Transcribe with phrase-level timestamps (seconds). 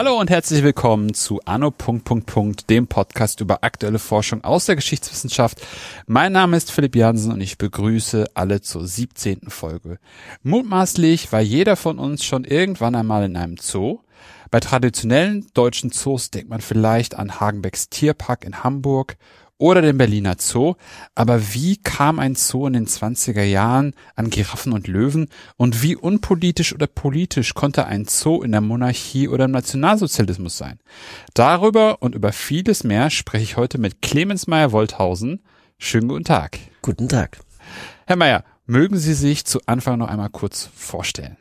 [0.00, 1.74] Hallo und herzlich willkommen zu Anno.
[2.70, 5.60] dem Podcast über aktuelle Forschung aus der Geschichtswissenschaft.
[6.06, 9.48] Mein Name ist Philipp Jansen und ich begrüße alle zur 17.
[9.48, 9.98] Folge.
[10.42, 13.98] Mutmaßlich war jeder von uns schon irgendwann einmal in einem Zoo.
[14.50, 19.16] Bei traditionellen deutschen Zoos denkt man vielleicht an Hagenbecks Tierpark in Hamburg
[19.58, 20.74] oder den Berliner Zoo.
[21.14, 25.28] Aber wie kam ein Zoo in den 20er Jahren an Giraffen und Löwen?
[25.56, 30.80] Und wie unpolitisch oder politisch konnte ein Zoo in der Monarchie oder im Nationalsozialismus sein?
[31.34, 35.42] Darüber und über vieles mehr spreche ich heute mit Clemens Meyer-Wolthausen.
[35.78, 36.58] Schönen guten Tag.
[36.82, 37.38] Guten Tag.
[38.06, 41.36] Herr Meyer, mögen Sie sich zu Anfang noch einmal kurz vorstellen?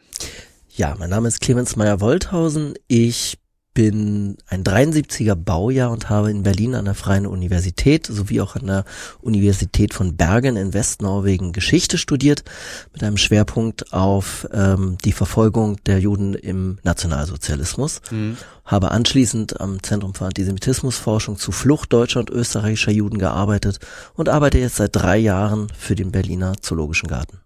[0.80, 2.74] Ja, mein Name ist Clemens Meyer-Wolthausen.
[2.88, 3.38] Ich
[3.74, 8.68] bin ein 73er Baujahr und habe in Berlin an der Freien Universität sowie auch an
[8.68, 8.86] der
[9.20, 12.46] Universität von Bergen in Westnorwegen Geschichte studiert,
[12.94, 18.00] mit einem Schwerpunkt auf ähm, die Verfolgung der Juden im Nationalsozialismus.
[18.10, 18.38] Mhm.
[18.64, 23.80] Habe anschließend am Zentrum für Antisemitismusforschung zu Flucht deutscher und österreichischer Juden gearbeitet
[24.14, 27.40] und arbeite jetzt seit drei Jahren für den Berliner Zoologischen Garten.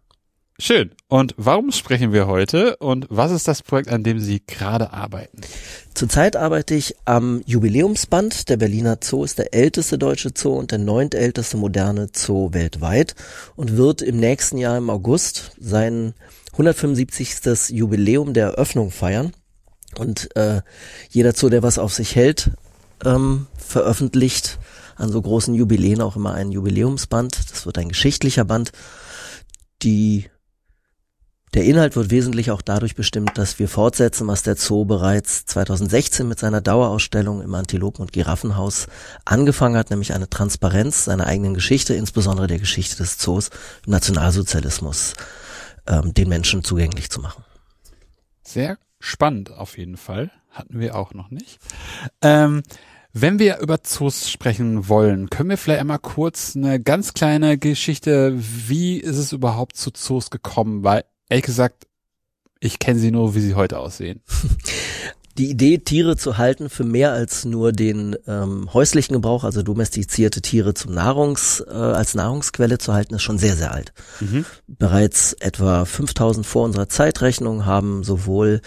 [0.60, 0.92] Schön.
[1.08, 5.42] Und warum sprechen wir heute und was ist das Projekt, an dem Sie gerade arbeiten?
[5.96, 8.50] Zurzeit arbeite ich am Jubiläumsband.
[8.50, 13.16] Der Berliner Zoo ist der älteste deutsche Zoo und der neuntälteste moderne Zoo weltweit
[13.56, 16.14] und wird im nächsten Jahr im August sein
[16.52, 17.70] 175.
[17.70, 19.34] Jubiläum der Eröffnung feiern.
[19.98, 20.62] Und äh,
[21.10, 22.52] jeder Zoo, der was auf sich hält,
[23.04, 24.60] ähm, veröffentlicht
[24.96, 27.52] an so großen Jubiläen auch immer einen Jubiläumsband.
[27.52, 28.72] Das wird ein geschichtlicher Band.
[29.82, 30.30] Die
[31.54, 36.28] der Inhalt wird wesentlich auch dadurch bestimmt, dass wir fortsetzen, was der Zoo bereits 2016
[36.28, 38.88] mit seiner Dauerausstellung im Antilopen- und Giraffenhaus
[39.24, 43.50] angefangen hat, nämlich eine Transparenz seiner eigenen Geschichte, insbesondere der Geschichte des Zoos
[43.86, 45.14] im Nationalsozialismus,
[45.86, 47.44] ähm, den Menschen zugänglich zu machen.
[48.42, 50.32] Sehr spannend auf jeden Fall.
[50.50, 51.60] Hatten wir auch noch nicht.
[52.22, 52.64] Ähm,
[53.12, 58.34] wenn wir über Zoos sprechen wollen, können wir vielleicht einmal kurz eine ganz kleine Geschichte,
[58.36, 60.84] wie ist es überhaupt zu Zoos gekommen?
[60.84, 61.88] Weil ehrlich gesagt,
[62.60, 64.22] ich kenne sie nur, wie sie heute aussehen.
[65.38, 70.42] Die Idee, Tiere zu halten für mehr als nur den ähm, häuslichen Gebrauch, also domestizierte
[70.42, 73.94] Tiere zum Nahrungs, äh, als Nahrungsquelle zu halten, ist schon sehr, sehr alt.
[74.20, 74.46] Mhm.
[74.68, 78.62] Bereits etwa 5000 vor unserer Zeitrechnung haben sowohl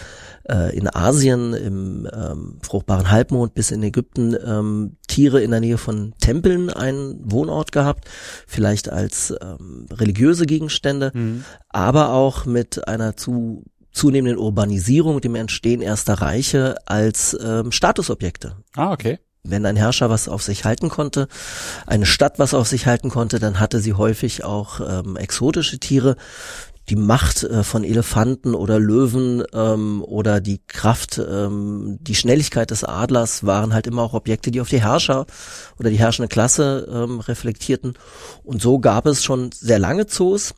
[0.49, 5.77] äh, in Asien, im ähm, fruchtbaren Halbmond bis in Ägypten ähm, Tiere in der Nähe
[5.77, 8.09] von Tempeln einen Wohnort gehabt,
[8.45, 11.45] vielleicht als ähm, religiöse Gegenstände, mhm.
[11.69, 13.63] aber auch mit einer zu
[13.97, 18.55] zunehmenden Urbanisierung, dem Entstehen erster Reiche als ähm, Statusobjekte.
[18.75, 19.19] Ah, okay.
[19.43, 21.27] Wenn ein Herrscher was auf sich halten konnte,
[21.85, 26.15] eine Stadt was auf sich halten konnte, dann hatte sie häufig auch ähm, exotische Tiere.
[26.89, 32.83] Die Macht äh, von Elefanten oder Löwen ähm, oder die Kraft, ähm, die Schnelligkeit des
[32.83, 35.25] Adlers waren halt immer auch Objekte, die auf die Herrscher
[35.79, 37.93] oder die herrschende Klasse ähm, reflektierten.
[38.43, 40.53] Und so gab es schon sehr lange Zoos.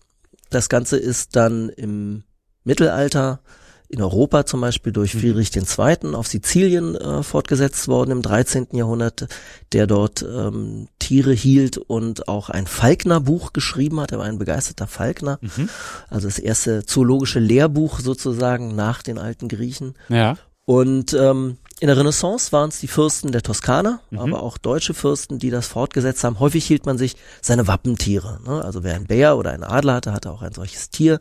[0.49, 2.23] Das Ganze ist dann im
[2.69, 3.39] Mittelalter
[3.87, 5.21] in Europa zum Beispiel durch mhm.
[5.21, 6.13] Friedrich II.
[6.13, 8.67] auf Sizilien äh, fortgesetzt worden im 13.
[8.73, 9.27] Jahrhundert,
[9.73, 14.11] der dort ähm, Tiere hielt und auch ein Falkner-Buch geschrieben hat.
[14.11, 15.39] Er war ein begeisterter Falkner.
[15.41, 15.69] Mhm.
[16.07, 19.95] Also das erste zoologische Lehrbuch sozusagen nach den alten Griechen.
[20.07, 20.37] Ja.
[20.65, 24.19] Und ähm, in der Renaissance waren es die Fürsten der Toskana, mhm.
[24.19, 26.39] aber auch deutsche Fürsten, die das fortgesetzt haben.
[26.39, 28.39] Häufig hielt man sich seine Wappentiere.
[28.45, 28.63] Ne?
[28.63, 31.19] Also wer ein Bär oder ein Adler hatte, hatte auch ein solches Tier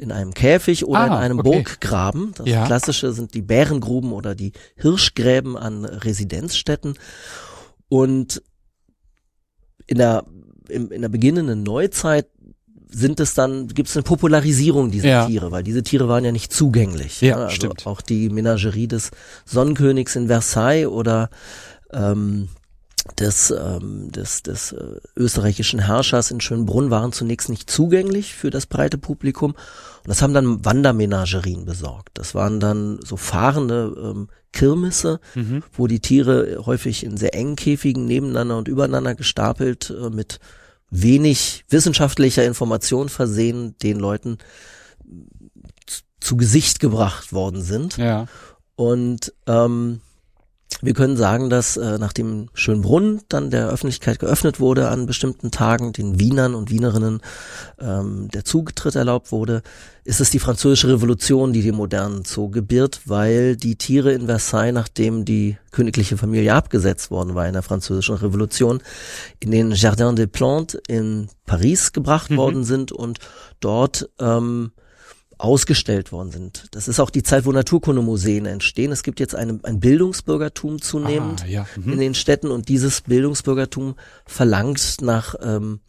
[0.00, 1.50] in einem Käfig oder ah, in einem okay.
[1.50, 2.32] Burggraben.
[2.34, 2.64] Das ja.
[2.66, 6.94] klassische sind die Bärengruben oder die Hirschgräben an Residenzstätten.
[7.88, 8.42] Und
[9.86, 10.24] in der,
[10.68, 12.28] in, in der beginnenden Neuzeit
[12.88, 15.26] sind es dann, gibt es eine Popularisierung dieser ja.
[15.26, 17.20] Tiere, weil diese Tiere waren ja nicht zugänglich.
[17.20, 17.86] Ja, also stimmt.
[17.86, 19.10] Auch die Menagerie des
[19.44, 21.30] Sonnenkönigs in Versailles oder
[21.92, 22.48] ähm,
[23.18, 28.66] des, ähm, des, des äh, österreichischen Herrschers in Schönbrunn waren zunächst nicht zugänglich für das
[28.66, 29.52] breite Publikum.
[29.52, 32.10] Und das haben dann Wandermenagerien besorgt.
[32.14, 35.62] Das waren dann so fahrende ähm, Kirmesse, mhm.
[35.72, 40.40] wo die Tiere häufig in sehr engen Käfigen nebeneinander und übereinander gestapelt äh, mit
[40.90, 44.38] wenig wissenschaftlicher Information versehen den Leuten
[46.20, 47.96] zu Gesicht gebracht worden sind.
[47.96, 48.26] Ja.
[48.74, 50.00] Und ähm,
[50.82, 55.92] Wir können sagen, dass äh, nachdem Schönbrunn dann der Öffentlichkeit geöffnet wurde an bestimmten Tagen,
[55.92, 57.20] den Wienern und Wienerinnen
[57.78, 59.62] ähm, der Zugetritt erlaubt wurde,
[60.04, 64.72] ist es die französische Revolution, die den modernen Zoo gebiert, weil die Tiere in Versailles,
[64.72, 68.80] nachdem die königliche Familie abgesetzt worden war in der französischen Revolution,
[69.40, 72.36] in den Jardin des Plantes in Paris gebracht mhm.
[72.38, 73.18] worden sind und
[73.60, 74.72] dort ähm,
[75.40, 76.66] ausgestellt worden sind.
[76.72, 78.92] Das ist auch die Zeit, wo Naturkundemuseen entstehen.
[78.92, 81.66] Es gibt jetzt eine, ein Bildungsbürgertum zunehmend ah, ja.
[81.76, 81.94] mhm.
[81.94, 83.94] in den Städten und dieses Bildungsbürgertum
[84.26, 85.80] verlangt nach ähm,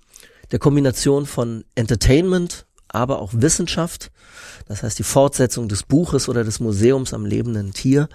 [0.52, 4.12] der Kombination von Entertainment, aber auch Wissenschaft.
[4.68, 8.08] Das heißt die Fortsetzung des Buches oder des Museums am lebenden Tier.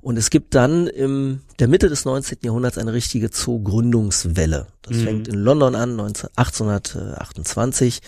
[0.00, 2.38] Und es gibt dann im der Mitte des 19.
[2.42, 4.66] Jahrhunderts eine richtige Zoo-Gründungswelle.
[4.82, 5.04] Das mhm.
[5.04, 8.00] fängt in London an, 19, 1828.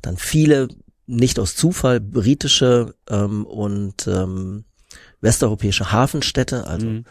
[0.00, 0.68] Dann viele
[1.10, 4.64] nicht aus Zufall britische ähm, und ähm,
[5.20, 7.04] westeuropäische Hafenstädte, also mhm.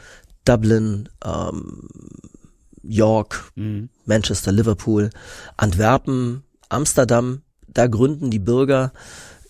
[0.46, 1.90] Dublin, ähm,
[2.82, 3.90] York, mhm.
[4.06, 5.10] Manchester, Liverpool,
[5.58, 8.94] Antwerpen, Amsterdam, da gründen die Bürger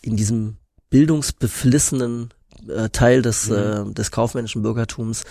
[0.02, 0.58] in diesem
[0.90, 2.34] bildungsbeflissenen
[2.68, 3.56] äh, Teil des, mhm.
[3.56, 5.24] äh, des kaufmännischen Bürgertums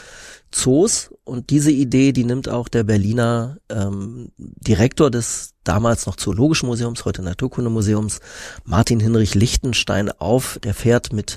[0.51, 6.69] Zoos und diese Idee, die nimmt auch der Berliner ähm, Direktor des damals noch Zoologischen
[6.69, 8.21] Museums, heute Naturkundemuseums,
[8.65, 10.59] Martin Hinrich Lichtenstein auf.
[10.63, 11.37] Der fährt mit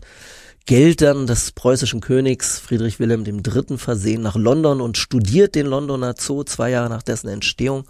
[0.66, 3.78] Geldern des preußischen Königs Friedrich Wilhelm III.
[3.78, 7.84] versehen nach London und studiert den Londoner Zoo zwei Jahre nach dessen Entstehung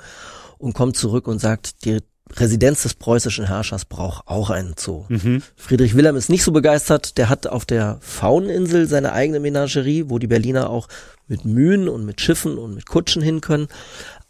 [0.58, 2.00] und kommt zurück und sagt, die
[2.36, 5.06] Residenz des preußischen Herrschers braucht auch einen Zoo.
[5.10, 5.42] Mhm.
[5.56, 7.18] Friedrich Wilhelm ist nicht so begeistert.
[7.18, 10.88] Der hat auf der Fauneninsel seine eigene Menagerie, wo die Berliner auch
[11.28, 13.68] mit Mühen und mit Schiffen und mit Kutschen hin können.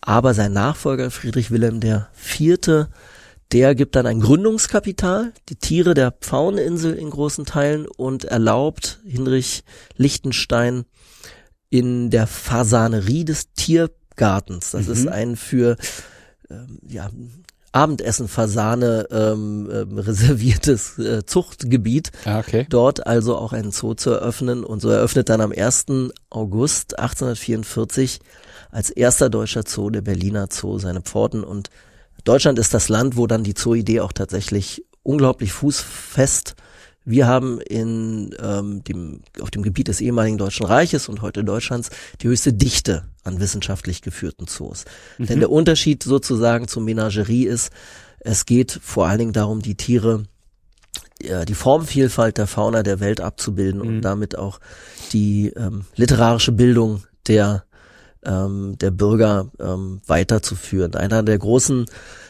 [0.01, 2.89] Aber sein Nachfolger Friedrich Wilhelm der Vierte,
[3.51, 9.63] der gibt dann ein Gründungskapital, die Tiere der Pfaueninsel in großen Teilen und erlaubt Hinrich
[9.97, 10.85] Lichtenstein
[11.69, 14.71] in der Fasanerie des Tiergartens.
[14.71, 14.93] Das mhm.
[14.93, 15.77] ist ein für
[16.49, 17.09] ähm, ja,
[17.71, 22.11] Abendessen Fasane ähm, äh, reserviertes äh, Zuchtgebiet.
[22.25, 22.65] Ah, okay.
[22.69, 25.85] Dort also auch einen Zoo zu eröffnen und so eröffnet dann am 1.
[26.29, 28.19] August 1844
[28.71, 31.69] als erster deutscher Zoo der Berliner Zoo seine Pforten und
[32.23, 36.55] Deutschland ist das Land, wo dann die Zoo-Idee auch tatsächlich unglaublich fußfest
[37.03, 41.89] wir haben in ähm, dem, auf dem Gebiet des ehemaligen Deutschen Reiches und heute Deutschlands
[42.21, 44.85] die höchste Dichte an wissenschaftlich geführten Zoos.
[45.17, 45.25] Mhm.
[45.27, 47.71] Denn der Unterschied sozusagen zur Menagerie ist,
[48.19, 50.23] es geht vor allen Dingen darum, die Tiere,
[51.19, 53.87] die Formvielfalt der Fauna der Welt abzubilden mhm.
[53.87, 54.59] und damit auch
[55.11, 57.63] die ähm, literarische Bildung der
[58.23, 60.95] ähm, der Bürger ähm, weiterzuführen.
[60.95, 61.85] Einer der großen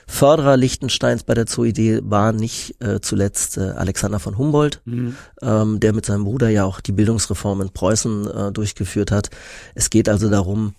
[0.08, 5.16] Förderer Liechtensteins bei der Zoo-Idee war nicht äh, zuletzt äh, Alexander von Humboldt, mhm.
[5.42, 9.30] ähm, der mit seinem Bruder ja auch die Bildungsreform in Preußen äh, durchgeführt hat.
[9.76, 10.76] Es geht also darum,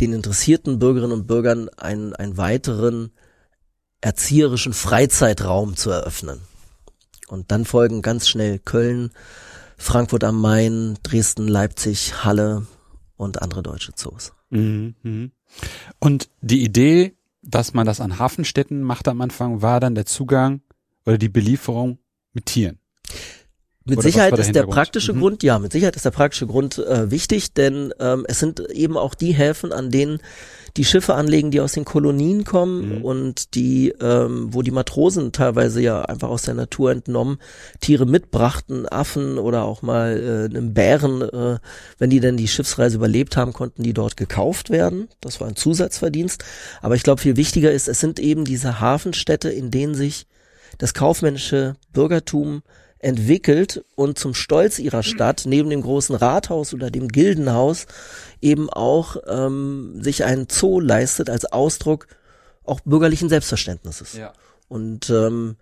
[0.00, 3.12] den interessierten Bürgerinnen und Bürgern einen, einen weiteren
[4.00, 6.40] erzieherischen Freizeitraum zu eröffnen.
[7.26, 9.10] Und dann folgen ganz schnell Köln,
[9.76, 12.66] Frankfurt am Main, Dresden, Leipzig, Halle
[13.16, 14.32] und andere deutsche Zoos.
[14.50, 14.94] Mhm.
[15.02, 15.32] mhm.
[15.98, 17.18] Und die Idee
[17.48, 20.60] dass man das an Hafenstädten macht am Anfang, war dann der Zugang
[21.06, 21.98] oder die Belieferung
[22.32, 22.78] mit Tieren.
[23.88, 25.20] Mit Sicherheit ist der praktische mhm.
[25.20, 28.96] Grund, ja, mit Sicherheit ist der praktische Grund äh, wichtig, denn ähm, es sind eben
[28.96, 30.20] auch die Häfen, an denen
[30.76, 33.04] die Schiffe anlegen, die aus den Kolonien kommen mhm.
[33.04, 37.38] und die, ähm, wo die Matrosen teilweise ja einfach aus der Natur entnommen
[37.80, 41.58] Tiere mitbrachten, Affen oder auch mal äh, einen Bären, äh,
[41.98, 45.08] wenn die denn die Schiffsreise überlebt haben, konnten die dort gekauft werden.
[45.20, 46.44] Das war ein Zusatzverdienst.
[46.80, 50.26] Aber ich glaube, viel wichtiger ist, es sind eben diese Hafenstädte, in denen sich
[50.78, 52.62] das kaufmännische Bürgertum
[53.00, 57.86] entwickelt und zum Stolz ihrer Stadt neben dem großen Rathaus oder dem Gildenhaus
[58.40, 62.08] eben auch ähm, sich einen Zoo leistet als Ausdruck
[62.64, 64.14] auch bürgerlichen Selbstverständnisses.
[64.14, 64.32] Ja.
[64.68, 65.56] Und ähm,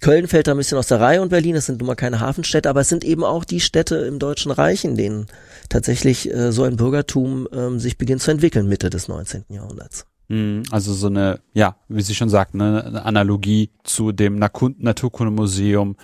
[0.00, 2.20] Köln fällt da ein bisschen aus der Reihe und Berlin, das sind nun mal keine
[2.20, 5.26] Hafenstädte, aber es sind eben auch die Städte im Deutschen Reich, in denen
[5.68, 9.44] tatsächlich äh, so ein Bürgertum ähm, sich beginnt zu entwickeln, Mitte des 19.
[9.48, 10.06] Jahrhunderts.
[10.30, 10.62] Mhm.
[10.70, 15.96] Also so eine, ja, wie Sie schon sagten, ne, eine Analogie zu dem Naturkundemuseum,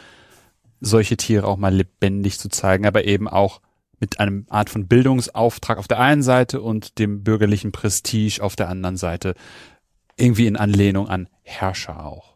[0.81, 3.61] solche Tiere auch mal lebendig zu zeigen, aber eben auch
[4.01, 8.69] mit einem Art von Bildungsauftrag auf der einen Seite und dem bürgerlichen Prestige auf der
[8.69, 9.35] anderen Seite.
[10.17, 12.35] Irgendwie in Anlehnung an Herrscher auch.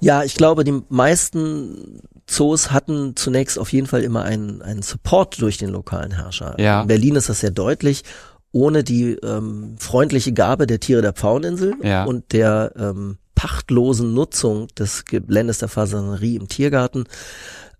[0.00, 5.40] Ja, ich glaube, die meisten Zoos hatten zunächst auf jeden Fall immer einen, einen Support
[5.40, 6.56] durch den lokalen Herrscher.
[6.58, 6.82] Ja.
[6.82, 8.02] In Berlin ist das sehr deutlich
[8.52, 12.04] ohne die ähm, freundliche Gabe der Tiere der Pfaueninsel ja.
[12.04, 17.04] und der ähm, pachtlosen Nutzung des Geländes der Fasanerie im Tiergarten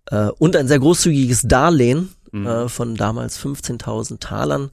[0.09, 2.47] äh, und ein sehr großzügiges Darlehen mhm.
[2.47, 4.71] äh, von damals 15.000 Talern,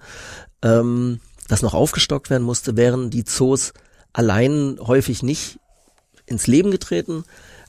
[0.63, 3.73] ähm, das noch aufgestockt werden musste, wären die Zoos
[4.13, 5.59] allein häufig nicht
[6.27, 7.25] ins Leben getreten.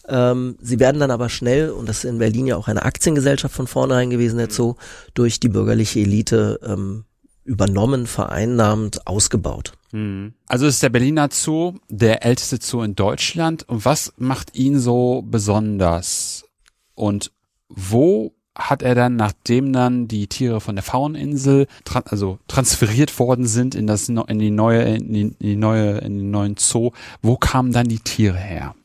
[0.08, 3.54] Ähm, sie werden dann aber schnell, und das ist in Berlin ja auch eine Aktiengesellschaft
[3.54, 4.76] von vornherein gewesen, der Zoo,
[5.14, 7.04] durch die bürgerliche Elite ähm,
[7.48, 9.74] übernommen, vereinnahmt, ausgebaut.
[9.92, 10.34] Mhm.
[10.48, 13.68] Also ist der Berliner Zoo der älteste Zoo in Deutschland.
[13.68, 16.46] Und was macht ihn so besonders?
[16.94, 17.32] Und
[17.70, 23.46] wo hat er dann, nachdem dann die Tiere von der Fauninsel tra also transferiert worden
[23.46, 26.92] sind in das in die neue in die, in die neue in den neuen Zoo,
[27.22, 28.76] wo kamen dann die Tiere her?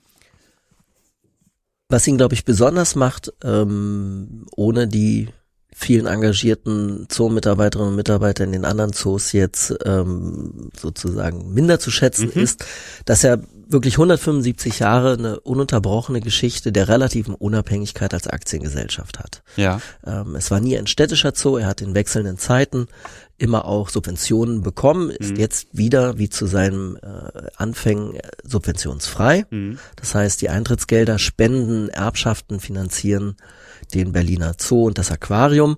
[1.89, 5.29] Was ihn, glaube ich, besonders macht, ähm, ohne die
[5.75, 12.31] vielen engagierten Zoo-Mitarbeiterinnen und Mitarbeiter in den anderen Zoos jetzt ähm, sozusagen minder zu schätzen
[12.35, 12.43] mhm.
[12.43, 12.65] ist,
[13.05, 19.43] dass er wirklich 175 Jahre eine ununterbrochene Geschichte der relativen Unabhängigkeit als Aktiengesellschaft hat.
[19.57, 19.81] Ja.
[20.07, 22.87] Ähm, es war nie ein städtischer Zoo, er hat in wechselnden Zeiten
[23.39, 25.37] immer auch Subventionen bekommen, ist mhm.
[25.37, 29.47] jetzt wieder wie zu seinen äh, Anfängen äh, subventionsfrei.
[29.51, 29.79] Mhm.
[29.97, 33.37] Das heißt, die Eintrittsgelder, Spenden, Erbschaften finanzieren
[33.95, 35.77] den Berliner Zoo und das Aquarium.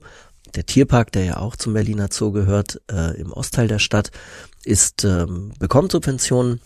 [0.55, 4.11] Der Tierpark, der ja auch zum Berliner Zoo gehört, äh, im Ostteil der Stadt,
[4.65, 6.61] ist ähm, bekommt Subventionen.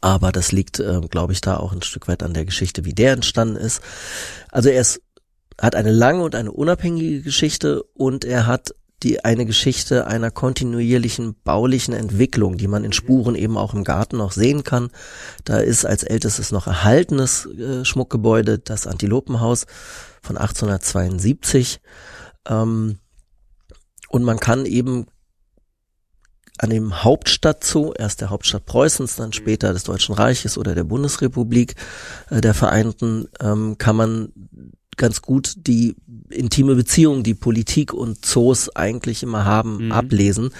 [0.00, 2.94] Aber das liegt, äh, glaube ich, da auch ein Stück weit an der Geschichte, wie
[2.94, 3.80] der entstanden ist.
[4.50, 5.00] Also er ist,
[5.60, 11.36] hat eine lange und eine unabhängige Geschichte und er hat die eine Geschichte einer kontinuierlichen
[11.44, 14.90] baulichen Entwicklung, die man in Spuren eben auch im Garten noch sehen kann.
[15.44, 19.66] Da ist als ältestes noch erhaltenes äh, Schmuckgebäude das Antilopenhaus
[20.26, 21.80] von 1872.
[22.48, 22.98] Ähm,
[24.08, 25.06] und man kann eben
[26.58, 31.74] an dem Hauptstadtzoo, erst der Hauptstadt Preußens, dann später des Deutschen Reiches oder der Bundesrepublik
[32.30, 34.32] äh, der Vereinten, ähm, kann man
[34.96, 35.94] ganz gut die
[36.30, 39.92] intime Beziehung, die Politik und Zoos eigentlich immer haben, mhm.
[39.92, 40.50] ablesen.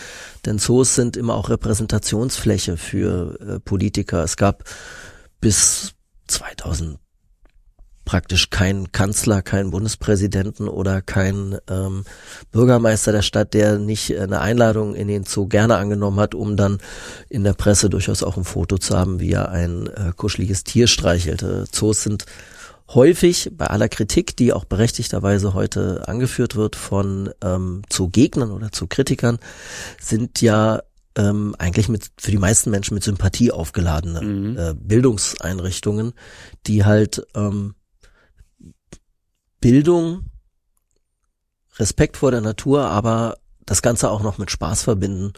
[0.45, 4.23] Denn Zoos sind immer auch Repräsentationsfläche für äh, Politiker.
[4.23, 4.65] Es gab
[5.41, 5.95] bis
[6.29, 6.99] 2000
[8.07, 12.05] praktisch kein Kanzler, kein Bundespräsidenten oder kein ähm,
[12.53, 16.79] Bürgermeister der Stadt, der nicht eine Einladung in den Zoo gerne angenommen hat, um dann
[17.29, 20.87] in der Presse durchaus auch ein Foto zu haben, wie er ein äh, kuscheliges Tier
[20.87, 21.65] streichelte.
[21.71, 22.25] Zoos sind
[22.95, 28.71] häufig bei aller Kritik, die auch berechtigterweise heute angeführt wird von ähm, zu Gegnern oder
[28.71, 29.39] zu Kritikern,
[30.01, 30.81] sind ja
[31.17, 34.57] ähm, eigentlich mit für die meisten Menschen mit Sympathie aufgeladene mhm.
[34.57, 36.13] äh, Bildungseinrichtungen,
[36.67, 37.75] die halt ähm,
[39.67, 40.23] Bildung,
[41.77, 45.33] Respekt vor der Natur, aber das Ganze auch noch mit Spaß verbinden.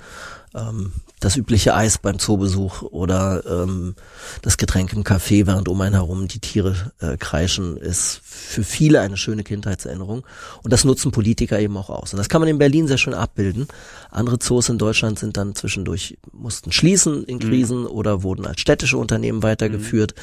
[0.54, 3.94] Ähm, das übliche Eis beim Zoobesuch oder ähm,
[4.42, 9.00] das Getränk im Café, während um einen herum die Tiere äh, kreischen, ist für viele
[9.00, 10.26] eine schöne Kindheitserinnerung.
[10.62, 12.12] Und das nutzen Politiker eben auch aus.
[12.12, 13.66] Und das kann man in Berlin sehr schön abbilden.
[14.10, 17.40] Andere Zoos in Deutschland sind dann zwischendurch, mussten schließen in mhm.
[17.40, 17.86] Krisen mhm.
[17.86, 20.20] oder wurden als städtische Unternehmen weitergeführt, mhm.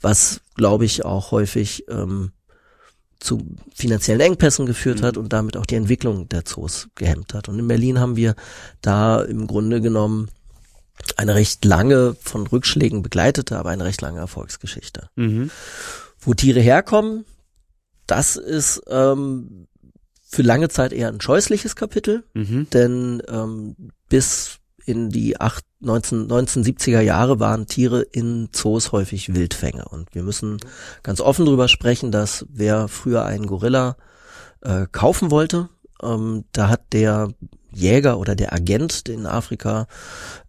[0.00, 2.30] was, glaube ich, auch häufig ähm,
[3.20, 5.04] zu finanziellen Engpässen geführt mhm.
[5.04, 7.48] hat und damit auch die Entwicklung der Zoos gehemmt hat.
[7.48, 8.34] Und in Berlin haben wir
[8.80, 10.28] da im Grunde genommen
[11.16, 15.10] eine recht lange, von Rückschlägen begleitete, aber eine recht lange Erfolgsgeschichte.
[15.16, 15.50] Mhm.
[16.20, 17.24] Wo Tiere herkommen,
[18.06, 19.66] das ist ähm,
[20.28, 22.68] für lange Zeit eher ein scheußliches Kapitel, mhm.
[22.70, 23.76] denn ähm,
[24.08, 29.84] bis in die acht, 19, 1970er Jahre waren Tiere in Zoos häufig Wildfänge.
[29.84, 30.58] Und wir müssen
[31.02, 33.96] ganz offen drüber sprechen, dass wer früher einen Gorilla
[34.60, 35.68] äh, kaufen wollte,
[36.02, 37.32] ähm, da hat der
[37.70, 39.86] Jäger oder der Agent in Afrika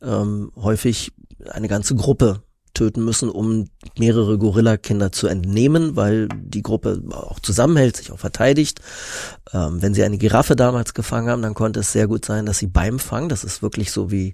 [0.01, 1.12] ähm, häufig
[1.50, 2.41] eine ganze Gruppe
[2.73, 8.81] töten müssen, um mehrere Gorilla-Kinder zu entnehmen, weil die Gruppe auch zusammenhält, sich auch verteidigt.
[9.53, 12.59] Ähm, wenn sie eine Giraffe damals gefangen haben, dann konnte es sehr gut sein, dass
[12.59, 14.33] sie beim Fang, das ist wirklich so wie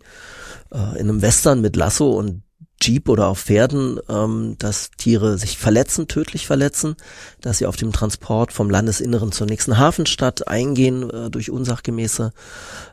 [0.72, 2.42] äh, in einem Western mit Lasso und
[2.82, 6.96] Jeep oder auf Pferden, ähm, dass Tiere sich verletzen, tödlich verletzen,
[7.42, 12.34] dass sie auf dem Transport vom Landesinneren zur nächsten Hafenstadt eingehen äh, durch unsachgemäße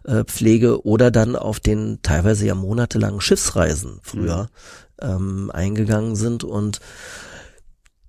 [0.04, 4.48] äh, Pflege oder dann auf den teilweise ja monatelangen Schiffsreisen früher mhm.
[5.02, 6.80] Ähm, eingegangen sind und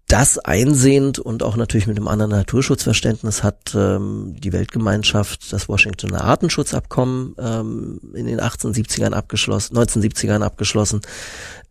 [0.08, 6.24] das einsehend und auch natürlich mit einem anderen Naturschutzverständnis hat ähm, die Weltgemeinschaft das Washingtoner
[6.24, 11.02] Artenschutzabkommen ähm, in den 1870ern abgeschlossen, 1970ern abgeschlossen,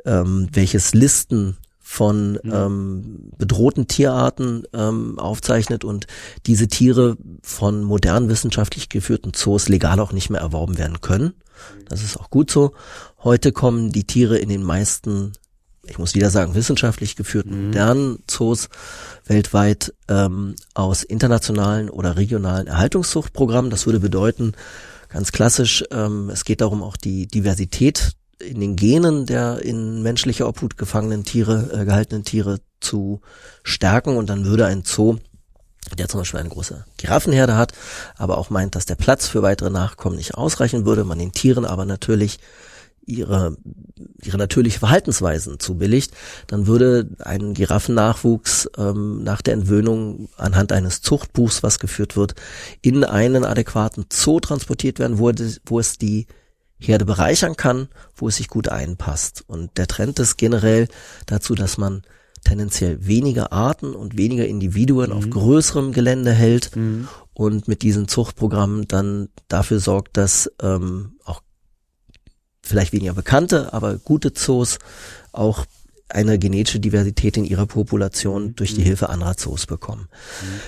[0.05, 2.52] ähm, welches Listen von mhm.
[2.52, 6.07] ähm, bedrohten Tierarten ähm, aufzeichnet und
[6.47, 11.35] diese Tiere von modern wissenschaftlich geführten Zoos legal auch nicht mehr erworben werden können.
[11.88, 12.73] Das ist auch gut so.
[13.25, 15.33] Heute kommen die Tiere in den meisten
[15.87, 18.69] ich muss wieder sagen, wissenschaftlich geführten modernen Zoos
[19.26, 23.71] weltweit ähm, aus internationalen oder regionalen Erhaltungszuchtprogrammen.
[23.71, 24.52] Das würde bedeuten,
[25.09, 30.49] ganz klassisch, ähm, es geht darum, auch die Diversität in den Genen der in menschlicher
[30.49, 33.21] Obhut gefangenen Tiere, äh, gehaltenen Tiere zu
[33.62, 35.17] stärken und dann würde ein Zoo
[35.99, 37.73] der zum Beispiel eine große Giraffenherde hat,
[38.17, 41.64] aber auch meint, dass der Platz für weitere Nachkommen nicht ausreichen würde, man den Tieren
[41.64, 42.38] aber natürlich
[43.04, 43.56] ihre,
[44.23, 46.12] ihre natürliche Verhaltensweisen zubilligt,
[46.47, 52.35] dann würde ein Giraffennachwuchs ähm, nach der Entwöhnung anhand eines Zuchtbuchs, was geführt wird,
[52.80, 55.32] in einen adäquaten Zoo transportiert werden, wo,
[55.66, 56.26] wo es die
[56.78, 59.44] Herde bereichern kann, wo es sich gut einpasst.
[59.47, 60.88] Und der Trend ist generell
[61.26, 62.02] dazu, dass man
[62.44, 65.16] tendenziell weniger Arten und weniger Individuen mhm.
[65.16, 67.09] auf größerem Gelände hält mhm.
[67.35, 71.12] und mit diesen Zuchtprogrammen dann dafür sorgt, dass ähm,
[72.73, 74.79] vielleicht weniger bekannte, aber gute Zoos
[75.31, 75.67] auch
[76.09, 78.57] eine genetische Diversität in ihrer Population mhm.
[78.57, 78.87] durch die mhm.
[78.87, 80.09] Hilfe anderer Zoos bekommen.
[80.41, 80.61] Mhm.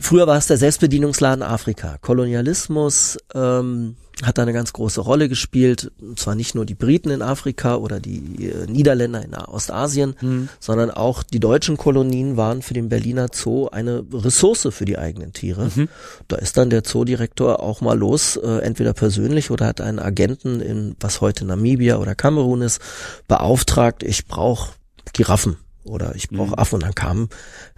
[0.00, 1.98] Früher war es der Selbstbedienungsladen Afrika.
[2.00, 5.90] Kolonialismus, ähm, hat da eine ganz große Rolle gespielt.
[6.00, 10.48] Und zwar nicht nur die Briten in Afrika oder die äh, Niederländer in Ostasien, mhm.
[10.60, 15.32] sondern auch die deutschen Kolonien waren für den Berliner Zoo eine Ressource für die eigenen
[15.32, 15.70] Tiere.
[15.74, 15.88] Mhm.
[16.28, 20.60] Da ist dann der Zoodirektor auch mal los, äh, entweder persönlich oder hat einen Agenten
[20.60, 22.80] in, was heute Namibia oder Kamerun ist,
[23.28, 24.72] beauftragt, ich brauche
[25.12, 26.58] Giraffen oder ich brauche mhm.
[26.58, 26.74] Affen.
[26.76, 27.28] Und dann kamen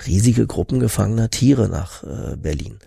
[0.06, 2.78] riesige Gruppen gefangener Tiere nach äh, Berlin.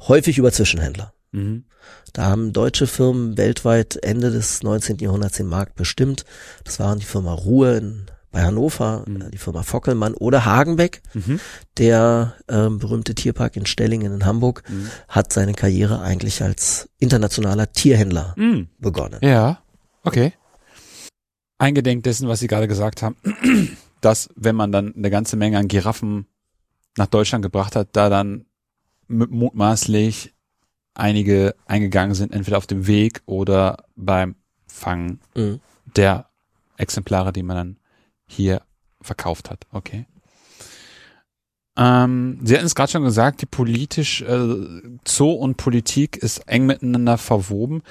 [0.00, 1.12] Häufig über Zwischenhändler.
[1.32, 1.64] Mhm.
[2.12, 4.98] Da haben deutsche Firmen weltweit Ende des 19.
[4.98, 6.24] Jahrhunderts den Markt bestimmt.
[6.62, 9.30] Das waren die Firma Ruhe in, bei Hannover, mhm.
[9.32, 11.02] die Firma Fockelmann oder Hagenbeck.
[11.12, 11.40] Mhm.
[11.76, 14.88] Der ähm, berühmte Tierpark in Stellingen in Hamburg mhm.
[15.08, 18.68] hat seine Karriere eigentlich als internationaler Tierhändler mhm.
[18.78, 19.18] begonnen.
[19.22, 19.58] Ja,
[20.04, 20.34] okay.
[21.58, 23.16] Eingedenk dessen, was Sie gerade gesagt haben,
[24.04, 26.26] dass wenn man dann eine ganze Menge an Giraffen
[26.96, 28.46] nach Deutschland gebracht hat, da dann
[29.08, 30.34] mutmaßlich
[30.94, 35.60] einige eingegangen sind, entweder auf dem Weg oder beim Fangen mhm.
[35.96, 36.28] der
[36.76, 37.76] Exemplare, die man dann
[38.26, 38.62] hier
[39.00, 39.66] verkauft hat.
[39.70, 40.06] Okay.
[41.76, 44.56] Ähm, Sie hatten es gerade schon gesagt, die politisch äh,
[45.06, 47.82] Zoo und Politik ist eng miteinander verwoben.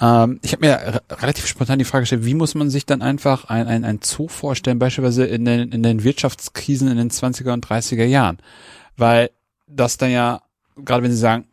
[0.00, 3.46] Ähm, ich habe mir relativ spontan die Frage gestellt, wie muss man sich dann einfach
[3.46, 7.66] ein, ein, ein Zoo vorstellen, beispielsweise in den, in den Wirtschaftskrisen in den 20er und
[7.66, 8.38] 30er Jahren?
[8.96, 9.30] Weil
[9.66, 10.42] das dann ja,
[10.76, 11.46] gerade wenn Sie sagen,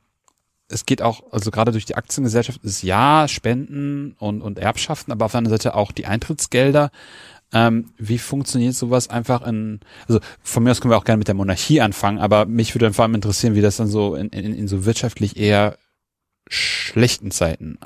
[0.69, 5.25] es geht auch, also gerade durch die Aktiengesellschaft ist ja Spenden und, und Erbschaften, aber
[5.25, 6.91] auf der anderen Seite auch die Eintrittsgelder.
[7.55, 11.27] Ähm, wie funktioniert sowas einfach in, also von mir aus können wir auch gerne mit
[11.27, 14.29] der Monarchie anfangen, aber mich würde dann vor allem interessieren, wie das dann so in,
[14.29, 15.77] in, in so wirtschaftlich eher
[16.49, 17.77] schlechten Zeiten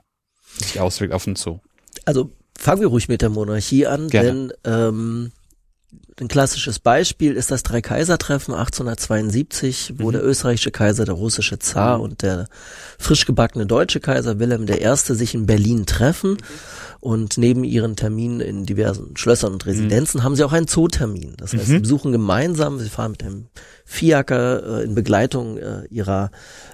[0.66, 1.60] sich auswirkt auf den Zoo.
[2.06, 4.28] Also fangen wir ruhig mit der Monarchie an, Gerne.
[4.28, 5.32] denn ähm,
[6.20, 10.14] ein klassisches Beispiel ist das Dreikaisertreffen 1872, wo mhm.
[10.14, 12.04] der österreichische Kaiser, der russische Zar mhm.
[12.04, 12.48] und der
[12.98, 14.96] frisch gebackene deutsche Kaiser Wilhelm I.
[14.96, 16.38] sich in Berlin treffen.
[17.08, 20.24] Und neben ihren Terminen in diversen Schlössern und Residenzen mhm.
[20.26, 21.36] haben sie auch einen Zootermin.
[21.38, 21.82] Das heißt, sie mhm.
[21.84, 23.46] besuchen gemeinsam, sie fahren mit einem
[23.86, 26.32] Fiaker äh, in Begleitung äh, ihrer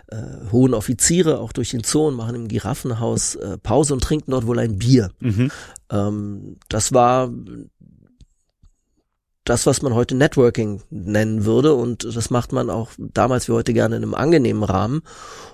[0.08, 0.15] äh,
[0.52, 4.48] hohen Offiziere auch durch den Zoo und machen im Giraffenhaus äh, Pause und trinken dort
[4.48, 5.12] wohl ein Bier.
[5.19, 5.52] Mhm.
[5.91, 7.30] Ähm, das war
[9.44, 11.74] das, was man heute Networking nennen würde.
[11.74, 15.02] Und das macht man auch damals wie heute gerne in einem angenehmen Rahmen.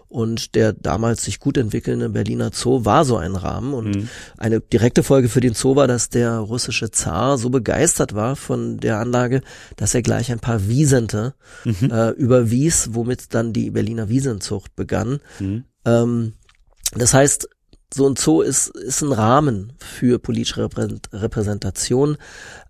[0.08, 3.74] Und der damals sich gut entwickelnde Berliner Zoo war so ein Rahmen.
[3.74, 4.10] Und mhm.
[4.38, 8.78] eine direkte Folge für den Zoo war, dass der russische Zar so begeistert war von
[8.78, 9.42] der Anlage,
[9.76, 11.92] dass er gleich ein paar Wiesente mhm.
[11.92, 15.20] äh, überwies, womit dann die Berliner Wiesenzucht begann.
[15.40, 15.66] Mhm.
[15.86, 16.34] Ähm,
[16.96, 17.50] das heißt,
[17.92, 20.70] so ein Zoo ist, ist ein Rahmen für politische
[21.12, 22.18] Repräsentation.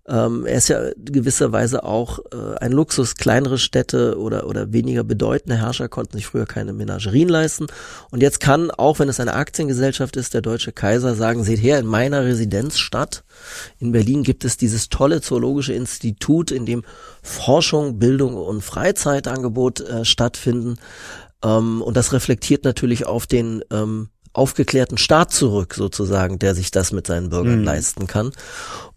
[0.08, 3.16] Ähm, er ist ja gewisserweise auch äh, ein Luxus.
[3.16, 7.66] Kleinere Städte oder, oder weniger bedeutende Herrscher konnten sich früher keine Menagerien leisten.
[8.10, 11.78] Und jetzt kann, auch wenn es eine Aktiengesellschaft ist, der deutsche Kaiser sagen, seht her,
[11.78, 13.22] in meiner Residenzstadt
[13.78, 16.82] in Berlin gibt es dieses tolle zoologische Institut, in dem
[17.22, 20.78] Forschung, Bildung und Freizeitangebot äh, stattfinden.
[21.44, 26.92] Ähm, und das reflektiert natürlich auf den ähm, aufgeklärten Staat zurück, sozusagen, der sich das
[26.92, 27.64] mit seinen Bürgern mhm.
[27.64, 28.32] leisten kann.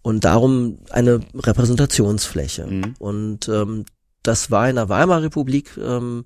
[0.02, 2.66] Und darum eine Repräsentationsfläche.
[2.66, 2.94] Mhm.
[2.98, 3.84] Und ähm,
[4.22, 6.24] das war in der Weimarer Republik ähm,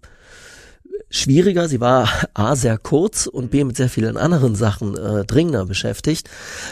[1.10, 1.68] schwieriger.
[1.68, 6.28] Sie war A sehr kurz und B mit sehr vielen anderen Sachen äh, dringender beschäftigt.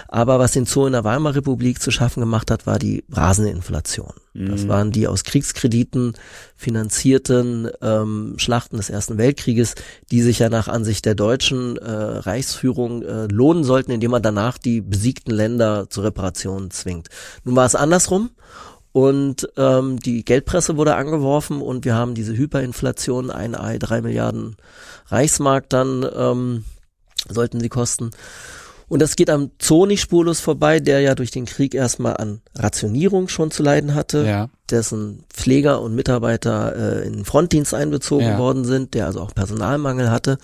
[0.09, 3.51] Aber was den Zoo in der Weimarer Republik zu schaffen gemacht hat, war die rasende
[3.51, 4.13] Inflation.
[4.35, 4.51] Mhm.
[4.51, 6.15] Das waren die aus Kriegskrediten
[6.57, 9.75] finanzierten ähm, Schlachten des Ersten Weltkrieges,
[10.11, 14.59] die sich ja nach Ansicht der deutschen äh, Reichsführung äh, lohnen sollten, indem man danach
[14.59, 17.09] die besiegten Länder zur Reparation zwingt.
[17.45, 18.31] Nun war es andersrum.
[18.97, 24.57] Und ähm, die Geldpresse wurde angeworfen und wir haben diese Hyperinflation, ein Ei, drei Milliarden
[25.09, 26.65] Reichsmark dann ähm,
[27.29, 28.13] sollten sie kosten.
[28.89, 32.41] Und das geht am Zoo nicht spurlos vorbei, der ja durch den Krieg erstmal an
[32.55, 34.49] Rationierung schon zu leiden hatte, Ja.
[34.71, 38.39] dessen Pfleger und Mitarbeiter äh, in den Frontdienst einbezogen Ja.
[38.39, 40.39] worden sind, der also auch Personalmangel hatte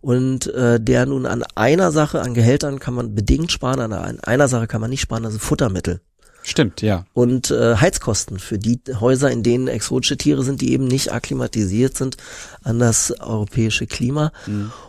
[0.00, 4.20] und äh, der nun an einer Sache, an Gehältern kann man bedingt sparen, an an
[4.20, 6.00] einer Sache kann man nicht sparen, also Futtermittel
[6.42, 7.04] Stimmt, ja.
[7.12, 11.96] und äh, Heizkosten für die Häuser, in denen exotische Tiere sind, die eben nicht akklimatisiert
[11.96, 12.16] sind
[12.62, 14.32] an das europäische Klima.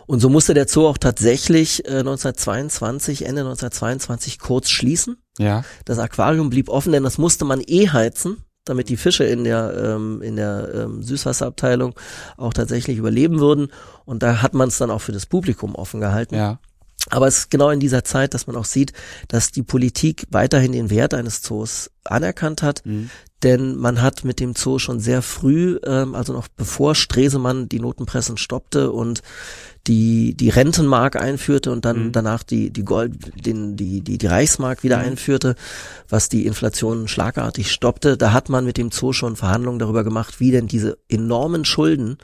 [0.06, 5.18] Und so musste der Zoo auch tatsächlich äh, 1922, Ende 1922 kurz schließen.
[5.38, 5.64] Ja.
[5.84, 9.74] Das Aquarium blieb offen, denn das musste man eh heizen, damit die Fische in der
[9.76, 11.94] ähm, in der ähm, Süßwasserabteilung
[12.36, 13.68] auch tatsächlich überleben würden.
[14.04, 16.36] Und da hat man es dann auch für das Publikum offen gehalten.
[16.36, 16.60] Ja.
[17.10, 18.92] Aber es ist genau in dieser Zeit, dass man auch sieht,
[19.28, 22.82] dass die Politik weiterhin den Wert eines Zoos anerkannt hat.
[23.42, 27.80] Denn man hat mit dem Zoo schon sehr früh, ähm, also noch bevor Stresemann die
[27.80, 29.22] Notenpressen stoppte und
[29.88, 34.84] die die Rentenmark einführte und dann danach die die Gold den die die die Reichsmark
[34.84, 35.56] wieder einführte,
[36.08, 40.38] was die Inflation schlagartig stoppte, da hat man mit dem Zoo schon Verhandlungen darüber gemacht,
[40.38, 42.18] wie denn diese enormen Schulden,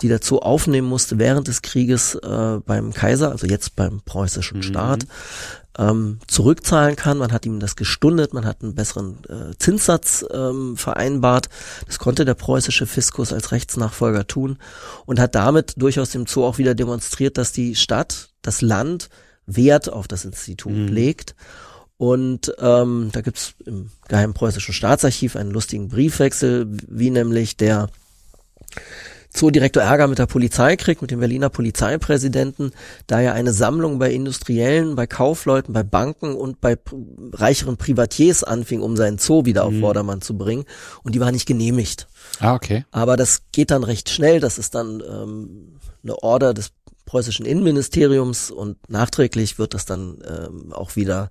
[0.00, 4.62] die der Zoo aufnehmen musste während des Krieges äh, beim Kaiser, also jetzt beim preußischen
[4.62, 5.06] Staat,
[5.78, 7.18] ähm, zurückzahlen kann.
[7.18, 11.48] Man hat ihm das gestundet, man hat einen besseren äh, Zinssatz ähm, vereinbart.
[11.86, 14.58] Das konnte der preußische Fiskus als Rechtsnachfolger tun
[15.06, 19.08] und hat damit durchaus dem Zoo auch wieder demonstriert, dass die Stadt, das Land
[19.46, 21.34] Wert auf das Institut legt.
[21.96, 27.88] Und ähm, da gibt's im Geheimen Preußischen Staatsarchiv einen lustigen Briefwechsel, wie nämlich der
[29.34, 32.70] Zoodirektor Ärger mit der Polizei kriegt, mit dem Berliner Polizeipräsidenten,
[33.06, 36.78] da er eine Sammlung bei Industriellen, bei Kaufleuten, bei Banken und bei
[37.32, 40.64] reicheren Privatiers anfing, um seinen Zoo wieder auf Vordermann zu bringen.
[41.02, 42.06] Und die war nicht genehmigt.
[42.38, 42.84] Ah, okay.
[42.92, 44.40] Aber das geht dann recht schnell.
[44.40, 46.70] Das ist dann ähm, eine Order des
[47.06, 51.30] preußischen Innenministeriums und nachträglich wird das dann ähm, auch wieder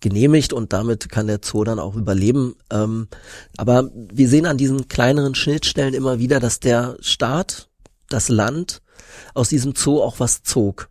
[0.00, 2.56] genehmigt und damit kann der Zoo dann auch überleben.
[2.70, 3.08] Ähm,
[3.56, 7.68] aber wir sehen an diesen kleineren Schnittstellen immer wieder, dass der Staat,
[8.08, 8.82] das Land
[9.34, 10.90] aus diesem Zoo auch was zog.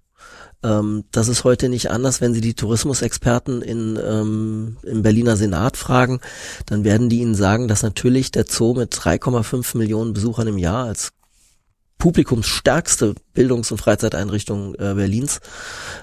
[0.64, 5.78] Ähm, das ist heute nicht anders, wenn Sie die Tourismusexperten in, ähm, im Berliner Senat
[5.78, 6.20] fragen,
[6.66, 10.86] dann werden die Ihnen sagen, dass natürlich der Zoo mit 3,5 Millionen Besuchern im Jahr
[10.86, 11.14] als
[12.02, 15.40] publikumsstärkste Bildungs- und Freizeiteinrichtung äh, Berlins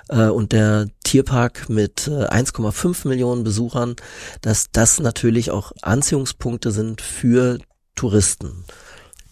[0.09, 3.97] äh, und der Tierpark mit äh, 1,5 Millionen Besuchern,
[4.41, 7.59] dass das natürlich auch Anziehungspunkte sind für
[7.97, 8.65] Touristen.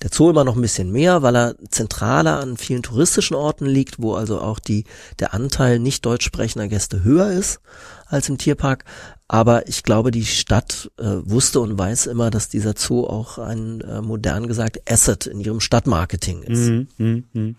[0.02, 4.02] Der Zoo immer noch ein bisschen mehr, weil er zentraler an vielen touristischen Orten liegt,
[4.02, 4.86] wo also auch die,
[5.20, 7.60] der Anteil nicht deutsch sprechender Gäste höher ist
[8.06, 8.84] als im Tierpark.
[9.28, 13.80] Aber ich glaube, die Stadt äh, wusste und weiß immer, dass dieser Zoo auch ein
[13.80, 16.68] äh, modern gesagt Asset in ihrem Stadtmarketing ist.
[16.98, 17.56] Mhm, mhm.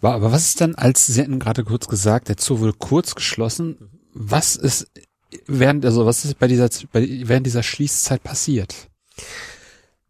[0.00, 3.14] Wa- Aber was ist dann, als Sie hatten gerade kurz gesagt, der Zoo wurde kurz
[3.14, 3.76] geschlossen.
[4.14, 4.86] Was ist
[5.46, 8.74] während, also was ist bei dieser, bei, während dieser Schließzeit passiert?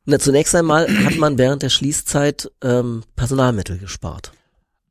[0.04, 4.32] Na, zunächst einmal hat man während der Schließzeit ähm, Personalmittel gespart.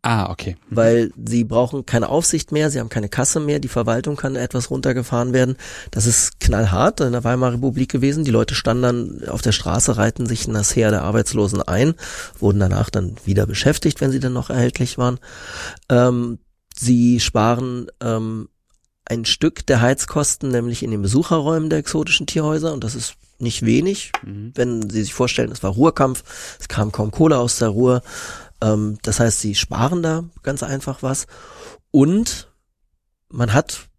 [0.01, 0.55] Ah, okay.
[0.69, 4.71] weil sie brauchen keine Aufsicht mehr, sie haben keine Kasse mehr, die Verwaltung kann etwas
[4.71, 5.57] runtergefahren werden.
[5.91, 8.23] Das ist knallhart in der Weimarer Republik gewesen.
[8.23, 11.95] Die Leute standen dann auf der Straße, reihten sich in das Heer der Arbeitslosen ein,
[12.39, 15.19] wurden danach dann wieder beschäftigt, wenn sie dann noch erhältlich waren.
[15.89, 16.39] Ähm,
[16.73, 18.47] sie sparen ähm,
[19.03, 23.65] ein Stück der Heizkosten, nämlich in den Besucherräumen der exotischen Tierhäuser und das ist nicht
[23.65, 28.01] wenig, wenn Sie sich vorstellen, es war Ruhrkampf, es kam kaum Kohle aus der Ruhr,
[28.61, 31.27] ähm, das heißt, sie sparen da ganz einfach was.
[31.91, 32.51] Und
[33.29, 33.89] man hat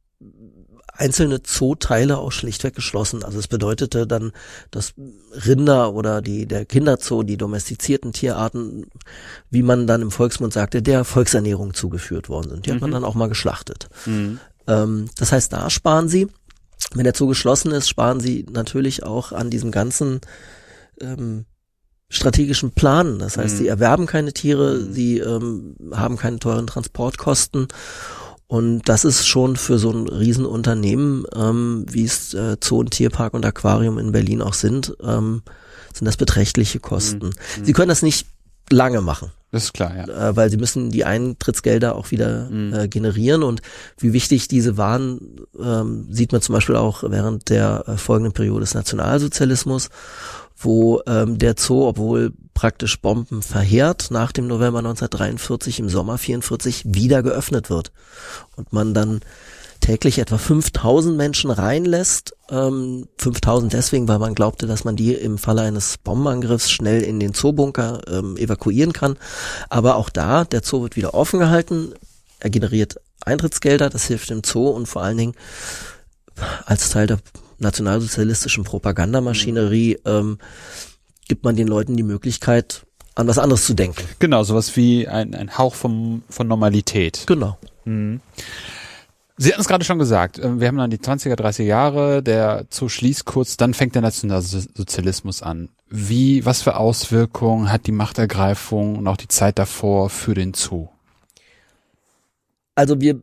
[1.00, 3.24] einzelne Zooteile auch schlichtweg geschlossen.
[3.24, 4.32] Also es bedeutete dann,
[4.70, 4.92] dass
[5.46, 8.86] Rinder oder die, der Kinderzoo, die domestizierten Tierarten,
[9.48, 12.66] wie man dann im Volksmund sagte, der Volksernährung zugeführt worden sind.
[12.66, 13.88] Die hat man dann auch mal geschlachtet.
[14.66, 16.28] Ähm, das heißt, da sparen sie.
[16.94, 20.20] Wenn der Zoo geschlossen ist, sparen sie natürlich auch an diesem ganzen
[21.00, 21.46] ähm,
[22.10, 23.18] strategischen Plan.
[23.20, 27.68] Das heißt, sie erwerben keine Tiere, sie ähm, haben keine teuren Transportkosten.
[28.48, 33.32] Und das ist schon für so ein Riesenunternehmen, ähm, wie es äh, Zoo und Tierpark
[33.32, 35.42] und Aquarium in Berlin auch sind, ähm,
[35.94, 37.30] sind das beträchtliche Kosten.
[37.62, 38.26] Sie können das nicht
[38.72, 40.30] lange machen Das ist klar, ja.
[40.30, 43.62] äh, weil sie müssen die Eintrittsgelder auch wieder äh, generieren und
[43.98, 48.60] wie wichtig diese waren, ähm, sieht man zum Beispiel auch während der äh, folgenden Periode
[48.60, 49.90] des Nationalsozialismus,
[50.60, 56.82] wo ähm, der Zoo, obwohl praktisch Bomben verheert, nach dem November 1943 im Sommer 44
[56.86, 57.92] wieder geöffnet wird
[58.56, 59.20] und man dann
[59.80, 65.38] täglich etwa 5000 Menschen reinlässt Ähm, 5000 deswegen, weil man glaubte, dass man die im
[65.38, 69.16] Falle eines Bombenangriffs schnell in den Zoobunker ähm, evakuieren kann.
[69.68, 71.94] Aber auch da, der Zoo wird wieder offen gehalten.
[72.40, 75.34] Er generiert Eintrittsgelder, das hilft dem Zoo und vor allen Dingen
[76.66, 77.18] als Teil der
[77.60, 80.38] nationalsozialistischen Propagandamaschinerie ähm,
[81.28, 84.02] gibt man den Leuten die Möglichkeit, an was anderes zu denken.
[84.18, 87.24] Genau, sowas wie ein, ein Hauch vom, von Normalität.
[87.26, 87.58] Genau.
[87.84, 88.20] Mhm.
[89.36, 92.66] Sie hatten es gerade schon gesagt, äh, wir haben dann die 20er, 30er Jahre, der
[92.68, 95.70] Zoo schließt kurz, dann fängt der Nationalsozialismus an.
[95.88, 100.88] Wie, was für Auswirkungen hat die Machtergreifung und auch die Zeit davor für den Zoo?
[102.74, 103.20] Also wir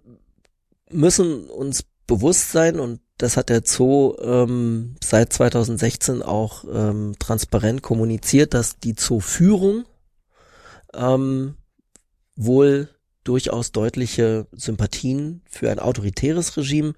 [0.89, 7.81] müssen uns bewusst sein und das hat der Zoo ähm, seit 2016 auch ähm, transparent
[7.81, 9.85] kommuniziert, dass die Zooführung
[10.93, 11.55] ähm,
[12.35, 12.89] wohl
[13.23, 16.93] durchaus deutliche Sympathien für ein autoritäres Regime,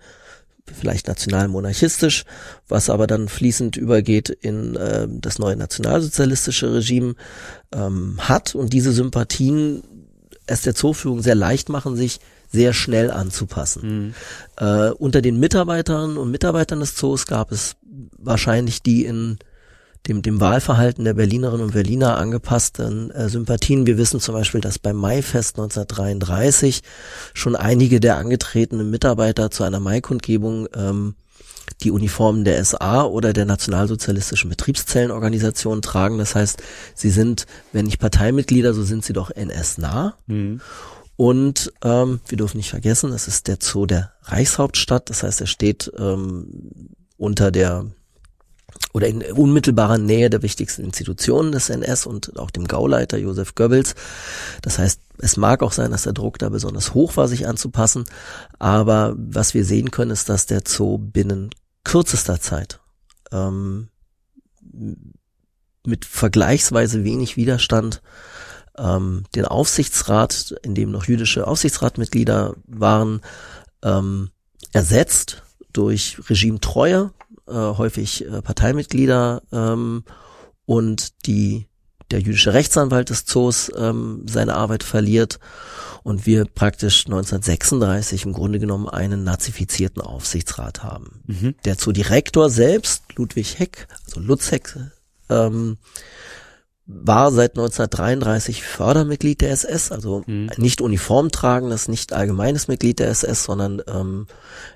[0.65, 2.25] vielleicht national-monarchistisch,
[2.67, 7.15] was aber dann fließend übergeht in äh, das neue nationalsozialistische Regime
[7.73, 8.53] ähm, hat.
[8.53, 9.83] Und diese Sympathien
[10.49, 12.19] es der Zooführung sehr leicht machen, sich
[12.51, 13.81] sehr schnell anzupassen.
[13.81, 14.13] Mhm.
[14.57, 17.75] Äh, unter den Mitarbeitern und Mitarbeitern des Zoos gab es
[18.17, 19.39] wahrscheinlich die in
[20.07, 23.85] dem, dem Wahlverhalten der Berlinerinnen und Berliner angepassten äh, Sympathien.
[23.85, 26.81] Wir wissen zum Beispiel, dass beim Maifest 1933
[27.33, 31.15] schon einige der angetretenen Mitarbeiter zu einer Maikundgebung ähm,
[31.81, 36.17] die Uniformen der SA oder der nationalsozialistischen Betriebszellenorganisation tragen.
[36.17, 36.61] Das heißt,
[36.95, 40.15] sie sind, wenn nicht Parteimitglieder, so sind sie doch NS-nah.
[40.27, 40.61] Mhm.
[41.19, 45.09] Und ähm, wir dürfen nicht vergessen, es ist der Zoo der Reichshauptstadt.
[45.09, 46.47] Das heißt, er steht ähm,
[47.17, 47.87] unter der
[48.93, 53.95] oder in unmittelbarer Nähe der wichtigsten Institutionen des NS und auch dem Gauleiter Josef Goebbels.
[54.61, 58.05] Das heißt, es mag auch sein, dass der Druck da besonders hoch war, sich anzupassen,
[58.57, 61.49] aber was wir sehen können, ist, dass der Zoo binnen
[61.83, 62.79] kürzester Zeit
[63.33, 63.89] ähm,
[65.85, 68.01] mit vergleichsweise wenig Widerstand
[68.77, 73.21] ähm, den Aufsichtsrat, in dem noch jüdische Aufsichtsratmitglieder waren,
[73.83, 74.29] ähm,
[74.71, 77.11] ersetzt durch Regimetreue
[77.47, 80.03] äh, häufig äh, Parteimitglieder ähm,
[80.65, 81.67] und die
[82.11, 85.39] der jüdische Rechtsanwalt des Zoos ähm, seine Arbeit verliert
[86.03, 91.21] und wir praktisch 1936 im Grunde genommen einen nazifizierten Aufsichtsrat haben.
[91.27, 91.55] Mhm.
[91.65, 94.75] Der Zoodirektor selbst, Ludwig Heck, also Lutz Heck,
[95.29, 95.77] ähm,
[96.91, 100.49] war seit 1933 Fördermitglied der SS, also mhm.
[100.57, 104.25] nicht uniformtragendes, nicht allgemeines Mitglied der SS, sondern ähm,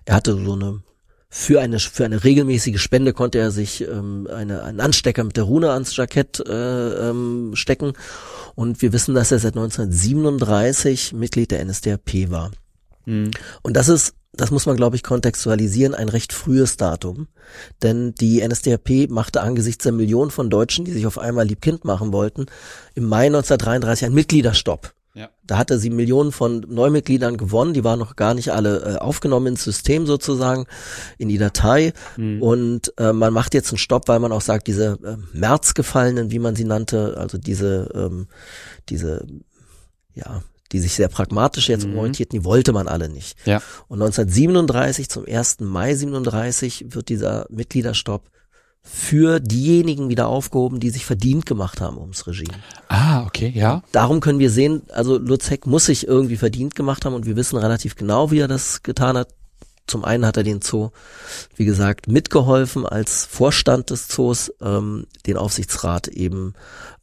[0.06, 0.84] er hatte so eine
[1.28, 5.46] für eine für eine regelmäßige Spende konnte er sich ähm, eine, einen Anstecker mit der
[5.46, 7.94] Rune ans Jackett äh, ähm, stecken
[8.54, 12.52] und wir wissen, dass er seit 1937 Mitglied der NSDAP war.
[13.06, 13.32] Mhm.
[13.64, 17.28] Und das ist das muss man, glaube ich, kontextualisieren, ein recht frühes Datum.
[17.84, 22.12] Denn die NSDAP machte angesichts der Millionen von Deutschen, die sich auf einmal Liebkind machen
[22.12, 22.48] wollten,
[22.96, 24.94] im Mai 1933 einen Mitgliederstopp.
[25.16, 25.30] Ja.
[25.44, 29.48] Da hatte sie Millionen von Neumitgliedern gewonnen, die waren noch gar nicht alle äh, aufgenommen
[29.48, 30.66] ins System sozusagen,
[31.20, 31.94] in die Datei.
[32.18, 32.42] Mhm.
[32.42, 36.40] Und äh, man macht jetzt einen Stopp, weil man auch sagt, diese äh, Märzgefallenen, wie
[36.40, 38.28] man sie nannte, also diese, ähm,
[38.90, 39.28] diese,
[40.16, 40.42] ja,
[40.74, 41.98] die sich sehr pragmatisch jetzt mhm.
[41.98, 43.38] orientierten, die wollte man alle nicht.
[43.46, 43.62] Ja.
[43.88, 45.62] Und 1937, zum 1.
[45.62, 48.30] Mai 37, wird dieser Mitgliederstopp
[48.82, 52.54] für diejenigen wieder aufgehoben, die sich verdient gemacht haben ums Regime.
[52.90, 53.82] Ah, okay, ja.
[53.94, 57.38] Darum können wir sehen, also Lutz Heck muss sich irgendwie verdient gemacht haben und wir
[57.38, 59.30] wissen relativ genau, wie er das getan hat.
[59.88, 60.90] Zum einen hat er den Zoo,
[61.56, 66.54] wie gesagt, mitgeholfen als Vorstand des Zoos, ähm, den Aufsichtsrat eben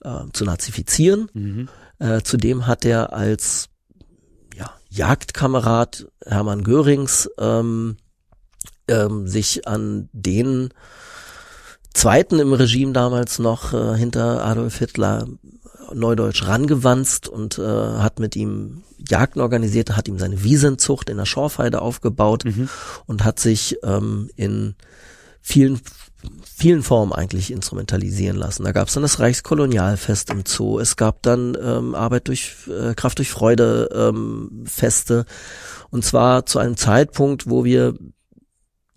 [0.02, 1.30] äh, zu nazifizieren.
[1.32, 1.68] Mhm.
[2.00, 3.68] Äh, zudem hat er als
[4.56, 7.98] ja, Jagdkamerad Hermann Görings ähm,
[8.88, 10.70] ähm, sich an den
[11.92, 15.26] Zweiten im Regime damals noch äh, hinter Adolf Hitler
[15.92, 21.26] Neudeutsch rangewanzt und äh, hat mit ihm Jagden organisiert, hat ihm seine Wiesenzucht in der
[21.26, 22.68] Schorfheide aufgebaut mhm.
[23.06, 24.74] und hat sich ähm, in
[25.42, 25.80] vielen
[26.60, 28.64] vielen Formen eigentlich instrumentalisieren lassen.
[28.64, 32.92] Da gab es dann das Reichskolonialfest im Zoo, es gab dann ähm, Arbeit durch äh,
[32.92, 35.24] Kraft durch Freude ähm, Feste
[35.88, 37.94] und zwar zu einem Zeitpunkt, wo wir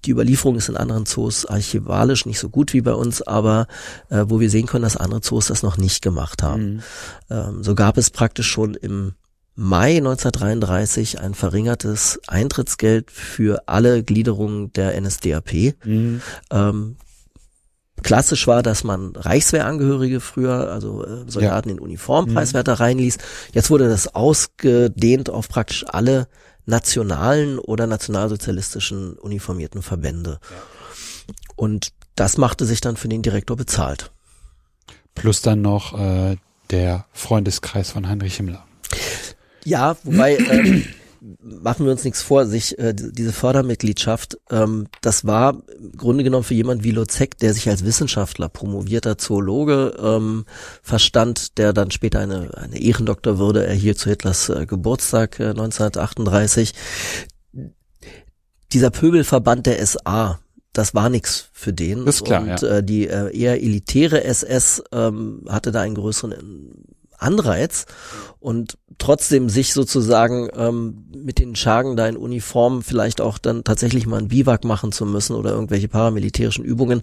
[0.04, 3.68] die Überlieferung ist in anderen Zoos archivalisch nicht so gut wie bei uns, aber
[4.10, 6.66] äh, wo wir sehen können, dass andere Zoos das noch nicht gemacht haben.
[6.66, 6.82] Mhm.
[7.30, 9.14] Ähm, so gab es praktisch schon im
[9.56, 15.76] Mai 1933 ein verringertes Eintrittsgeld für alle Gliederungen der NSDAP.
[15.86, 16.22] Mhm.
[16.52, 16.98] Ähm,
[18.04, 21.76] klassisch war, dass man Reichswehrangehörige früher, also äh, Soldaten ja.
[21.76, 22.34] in Uniform mhm.
[22.36, 23.18] preiswerter reinließ.
[23.54, 26.28] Jetzt wurde das ausgedehnt auf praktisch alle
[26.66, 30.40] nationalen oder nationalsozialistischen uniformierten Verbände.
[30.42, 31.34] Ja.
[31.56, 34.12] Und das machte sich dann für den Direktor bezahlt.
[35.16, 36.38] Plus dann noch äh,
[36.70, 38.66] der Freundeskreis von Heinrich Himmler.
[39.64, 40.84] Ja, wobei äh,
[41.40, 46.44] machen wir uns nichts vor, sich äh, diese Fördermitgliedschaft, ähm, das war im Grunde genommen
[46.44, 50.46] für jemand wie Lozek, der sich als Wissenschaftler, promovierter Zoologe ähm,
[50.82, 56.74] verstand, der dann später eine, eine Ehrendoktorwürde erhielt zu Hitlers äh, Geburtstag äh, 1938.
[58.74, 60.40] Dieser Pöbelverband der SA,
[60.74, 62.06] das war nix für den.
[62.06, 62.78] Das ist klar, und ja.
[62.78, 66.34] äh, die äh, eher elitäre SS ähm, hatte da einen größeren
[67.24, 67.86] Anreiz
[68.40, 74.06] und trotzdem sich sozusagen ähm, mit den Schagen da in Uniform vielleicht auch dann tatsächlich
[74.06, 77.02] mal ein Biwak machen zu müssen oder irgendwelche paramilitärischen Übungen,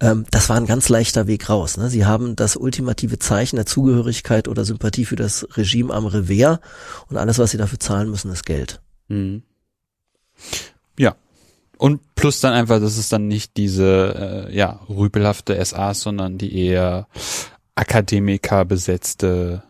[0.00, 1.76] ähm, das war ein ganz leichter Weg raus.
[1.76, 1.90] Ne?
[1.90, 6.60] Sie haben das ultimative Zeichen der Zugehörigkeit oder Sympathie für das Regime am Revers
[7.08, 8.80] und alles, was sie dafür zahlen müssen, ist Geld.
[9.08, 9.42] Mhm.
[10.98, 11.16] Ja.
[11.76, 16.56] Und plus dann einfach, dass es dann nicht diese äh, ja rüpelhafte SAs, sondern die
[16.56, 17.06] eher
[17.78, 19.62] Akademiker besetzte,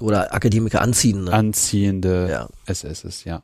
[0.00, 1.24] Oder Akademiker anziehen.
[1.24, 1.32] Ne?
[1.32, 2.48] anziehende Ja.
[2.66, 3.42] SS ist, ja.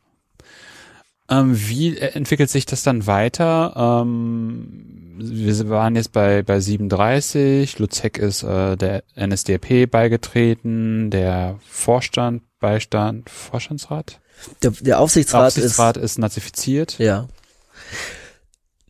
[1.31, 4.03] Ähm, wie entwickelt sich das dann weiter?
[4.05, 12.42] Ähm, wir waren jetzt bei, bei 37, Luzek ist äh, der NSDAP beigetreten, der Vorstand,
[12.61, 14.20] Beistand, Vorstandsrat?
[14.62, 16.92] Der, der Aufsichtsrat, Aufsichtsrat ist nazifiziert.
[16.92, 17.29] ist ja.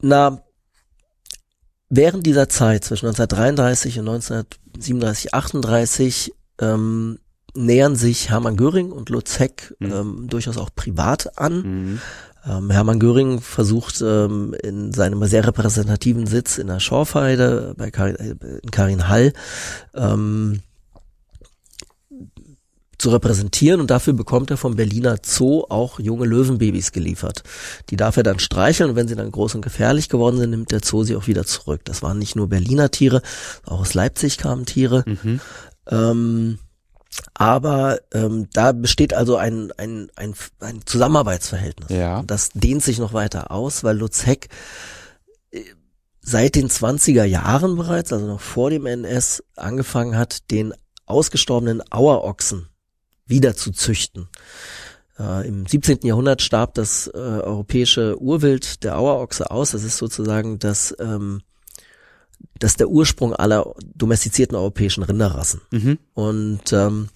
[0.00, 0.43] Na,
[1.96, 7.18] während dieser Zeit zwischen 1933 und 1937, 38 ähm,
[7.56, 9.92] nähern sich Hermann Göring und Luzek Mhm.
[9.92, 11.54] ähm, durchaus auch privat an.
[11.62, 12.00] Mhm.
[12.46, 18.16] Ähm, Hermann Göring versucht ähm, in seinem sehr repräsentativen Sitz in der Schorfheide bei Karin,
[18.16, 19.32] äh, in Karin-Hall
[19.94, 20.60] ähm,
[22.98, 27.42] zu repräsentieren und dafür bekommt er vom Berliner Zoo auch junge Löwenbabys geliefert.
[27.90, 30.70] Die darf er dann streicheln und wenn sie dann groß und gefährlich geworden sind, nimmt
[30.70, 31.82] der Zoo sie auch wieder zurück.
[31.84, 33.22] Das waren nicht nur Berliner Tiere,
[33.64, 35.04] auch aus Leipzig kamen Tiere.
[35.06, 35.40] Mhm.
[35.88, 36.58] Ähm,
[37.32, 41.90] aber ähm, da besteht also ein, ein, ein, ein Zusammenarbeitsverhältnis.
[41.90, 42.20] Ja.
[42.20, 44.48] Und Das dehnt sich noch weiter aus, weil Luzek
[45.50, 45.62] äh,
[46.20, 50.74] seit den 20er Jahren bereits, also noch vor dem NS, angefangen hat, den
[51.06, 52.68] ausgestorbenen Auerochsen
[53.26, 54.28] wieder zu züchten.
[55.18, 56.00] Äh, Im 17.
[56.02, 59.70] Jahrhundert starb das äh, europäische Urwild der Auerochse aus.
[59.70, 61.42] Das ist sozusagen das, ähm,
[62.58, 65.60] das ist der Ursprung aller domestizierten europäischen Rinderrassen.
[65.70, 65.98] Mhm.
[66.14, 67.08] Und ähm,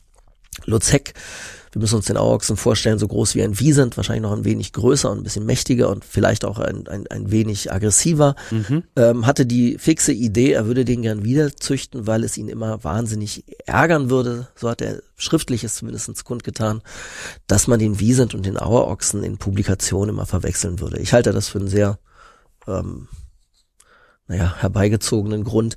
[0.64, 1.14] Luzek,
[1.72, 4.72] wir müssen uns den Auerochsen vorstellen, so groß wie ein Wiesent, wahrscheinlich noch ein wenig
[4.72, 8.84] größer und ein bisschen mächtiger und vielleicht auch ein, ein, ein wenig aggressiver, Mhm.
[8.96, 12.82] ähm, hatte die fixe Idee, er würde den gern wieder züchten, weil es ihn immer
[12.84, 16.82] wahnsinnig ärgern würde, so hat er schriftliches zumindest kundgetan,
[17.46, 20.98] dass man den Wiesent und den Auerochsen in Publikationen immer verwechseln würde.
[20.98, 21.98] Ich halte das für einen sehr
[22.66, 23.08] ähm,
[24.26, 25.76] naja, herbeigezogenen Grund.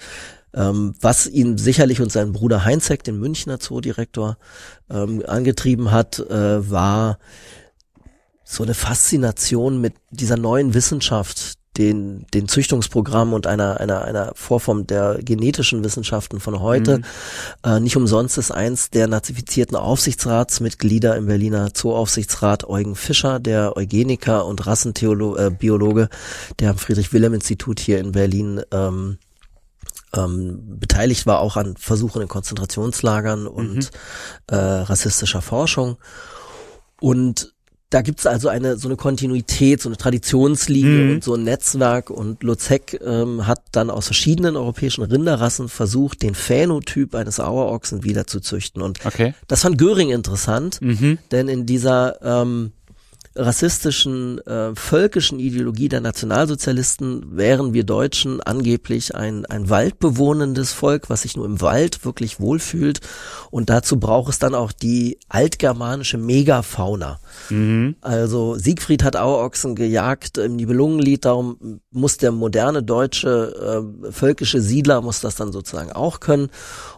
[0.53, 4.37] Ähm, was ihn sicherlich und seinen Bruder Heinzek, den Münchner Zoodirektor,
[4.89, 7.19] ähm, angetrieben hat, äh, war
[8.43, 14.87] so eine Faszination mit dieser neuen Wissenschaft, den, den Züchtungsprogrammen und einer, einer, einer Vorform
[14.87, 16.97] der genetischen Wissenschaften von heute.
[16.97, 17.03] Mhm.
[17.63, 24.45] Äh, nicht umsonst ist eins der nazifizierten Aufsichtsratsmitglieder im Berliner Zooaufsichtsrat Eugen Fischer, der Eugeniker
[24.45, 26.09] und Rassenbiologe, äh, Biologe,
[26.59, 29.17] der am Friedrich-Wilhelm-Institut hier in Berlin ähm,
[30.15, 33.91] ähm, beteiligt war, auch an Versuchen in Konzentrationslagern und
[34.47, 35.97] äh, rassistischer Forschung.
[36.99, 37.53] Und
[37.89, 41.11] da gibt's also eine so eine Kontinuität, so eine Traditionslinie Mhm.
[41.11, 42.09] und so ein Netzwerk.
[42.09, 48.27] Und Lozek ähm, hat dann aus verschiedenen europäischen Rinderrassen versucht, den Phänotyp eines Auerochsen wieder
[48.27, 48.81] zu züchten.
[48.81, 49.33] Und Okay.
[49.47, 51.17] das fand Göring interessant, Mhm.
[51.31, 52.71] denn in dieser ähm,
[53.35, 61.21] rassistischen, äh, völkischen Ideologie der Nationalsozialisten wären wir Deutschen angeblich ein, ein waldbewohnendes Volk, was
[61.21, 62.99] sich nur im Wald wirklich wohlfühlt.
[63.49, 67.19] Und dazu braucht es dann auch die altgermanische Megafauna.
[67.49, 67.95] Mhm.
[68.01, 75.01] Also Siegfried hat Auerochsen gejagt im Nibelungenlied, darum muss der moderne deutsche äh, völkische Siedler
[75.01, 76.49] muss das dann sozusagen auch können.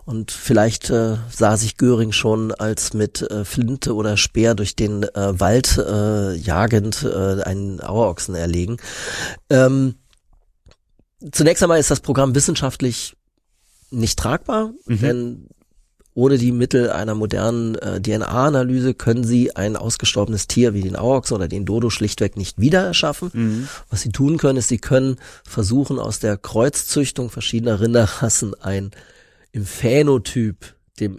[0.05, 5.03] Und vielleicht äh, sah sich Göring schon als mit äh, Flinte oder Speer durch den
[5.03, 8.77] äh, Wald äh, jagend äh, einen Auerochsen erlegen.
[9.49, 9.95] Ähm,
[11.31, 13.15] zunächst einmal ist das Programm wissenschaftlich
[13.91, 14.99] nicht tragbar, Mhm.
[14.99, 15.47] denn
[16.15, 21.35] ohne die Mittel einer modernen äh, DNA-Analyse können sie ein ausgestorbenes Tier wie den Auerochsen
[21.35, 23.31] oder den Dodo schlichtweg nicht wieder erschaffen.
[23.33, 23.67] Mhm.
[23.89, 28.91] Was sie tun können, ist, sie können versuchen, aus der Kreuzzüchtung verschiedener Rinderrassen ein
[29.51, 31.17] im Phänotyp, dem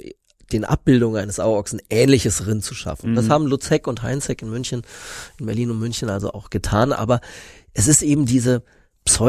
[0.52, 3.14] den Abbildungen eines Auerochsen ähnliches Rind zu schaffen.
[3.14, 3.30] Das Mhm.
[3.30, 4.82] haben Luzek und Heinzek in München,
[5.38, 7.20] in Berlin und München also auch getan, aber
[7.72, 8.62] es ist eben diese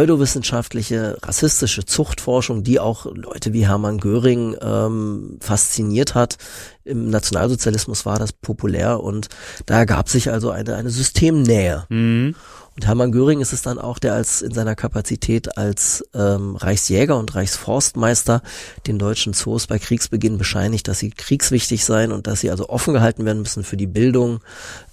[0.05, 6.38] pseudowissenschaftliche, rassistische Zuchtforschung, die auch Leute wie Hermann Göring ähm, fasziniert hat.
[6.84, 9.28] Im Nationalsozialismus war das populär und
[9.66, 11.86] da ergab sich also eine, eine Systemnähe.
[11.89, 12.36] Mhm.
[12.76, 17.17] Und Hermann Göring ist es dann auch, der als in seiner Kapazität als ähm, Reichsjäger
[17.17, 18.41] und Reichsforstmeister
[18.86, 22.93] den deutschen Zoos bei Kriegsbeginn bescheinigt, dass sie kriegswichtig seien und dass sie also offen
[22.93, 24.41] gehalten werden müssen für die Bildung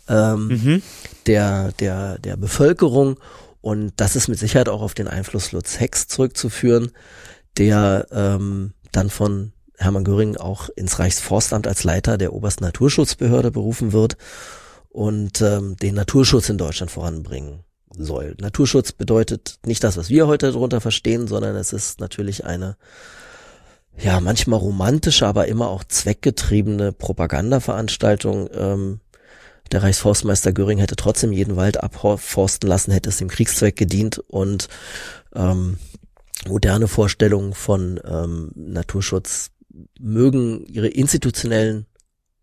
[0.08, 0.82] ähm, mhm.
[1.26, 3.18] der, der, der Bevölkerung.
[3.60, 6.92] Und das ist mit Sicherheit auch auf den Einfluss Lutz Hex zurückzuführen,
[7.58, 13.92] der ähm, dann von Hermann Göring auch ins Reichsforstamt als Leiter der obersten Naturschutzbehörde berufen
[13.92, 14.16] wird
[14.88, 17.64] und ähm, den Naturschutz in Deutschland voranbringen
[17.98, 18.36] soll.
[18.40, 22.76] Naturschutz bedeutet nicht das, was wir heute darunter verstehen, sondern es ist natürlich eine
[23.98, 28.48] ja manchmal romantische, aber immer auch zweckgetriebene Propagandaveranstaltung.
[28.54, 29.00] Ähm,
[29.70, 34.68] der Reichsforstmeister Göring hätte trotzdem jeden Wald abforsten lassen, hätte es dem Kriegszweck gedient und
[35.34, 35.78] ähm,
[36.46, 39.50] moderne Vorstellungen von ähm, Naturschutz
[39.98, 41.86] mögen ihre institutionellen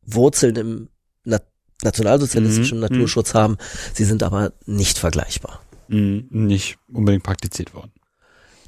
[0.01, 0.89] Wurzeln im
[1.23, 1.45] Nat
[1.83, 2.83] nationalsozialistischen mhm.
[2.83, 3.57] Naturschutz haben.
[3.93, 5.61] Sie sind aber nicht vergleichbar.
[5.87, 6.27] Mhm.
[6.29, 7.91] Nicht unbedingt praktiziert worden.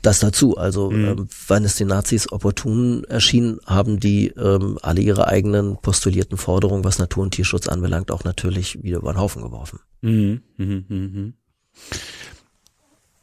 [0.02, 0.58] Das dazu.
[0.58, 1.06] Also, mhm.
[1.06, 6.84] ähm, wenn es den Nazis opportun erschien, haben die ähm, alle ihre eigenen postulierten Forderungen,
[6.84, 9.80] was Natur- und Tierschutz anbelangt, auch natürlich wieder über den Haufen geworfen.
[10.02, 10.42] Mhm.
[10.58, 10.86] Mhm.
[10.88, 11.34] Mhm.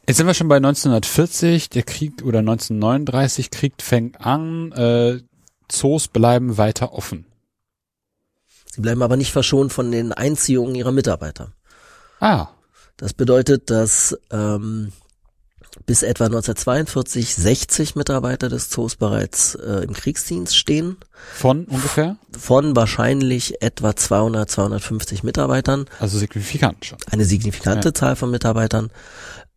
[0.07, 5.19] Jetzt sind wir schon bei 1940, der Krieg oder 1939, Krieg fängt an, äh,
[5.67, 7.25] Zoos bleiben weiter offen.
[8.71, 11.51] Sie bleiben aber nicht verschont von den Einziehungen ihrer Mitarbeiter.
[12.19, 12.47] Ah.
[12.97, 14.91] Das bedeutet, dass ähm,
[15.85, 20.97] bis etwa 1942 60 Mitarbeiter des Zoos bereits äh, im Kriegsdienst stehen.
[21.33, 22.17] Von ungefähr?
[22.37, 25.85] Von wahrscheinlich etwa 200, 250 Mitarbeitern.
[25.99, 26.97] Also signifikant schon.
[27.11, 27.93] Eine signifikante ja.
[27.93, 28.91] Zahl von Mitarbeitern.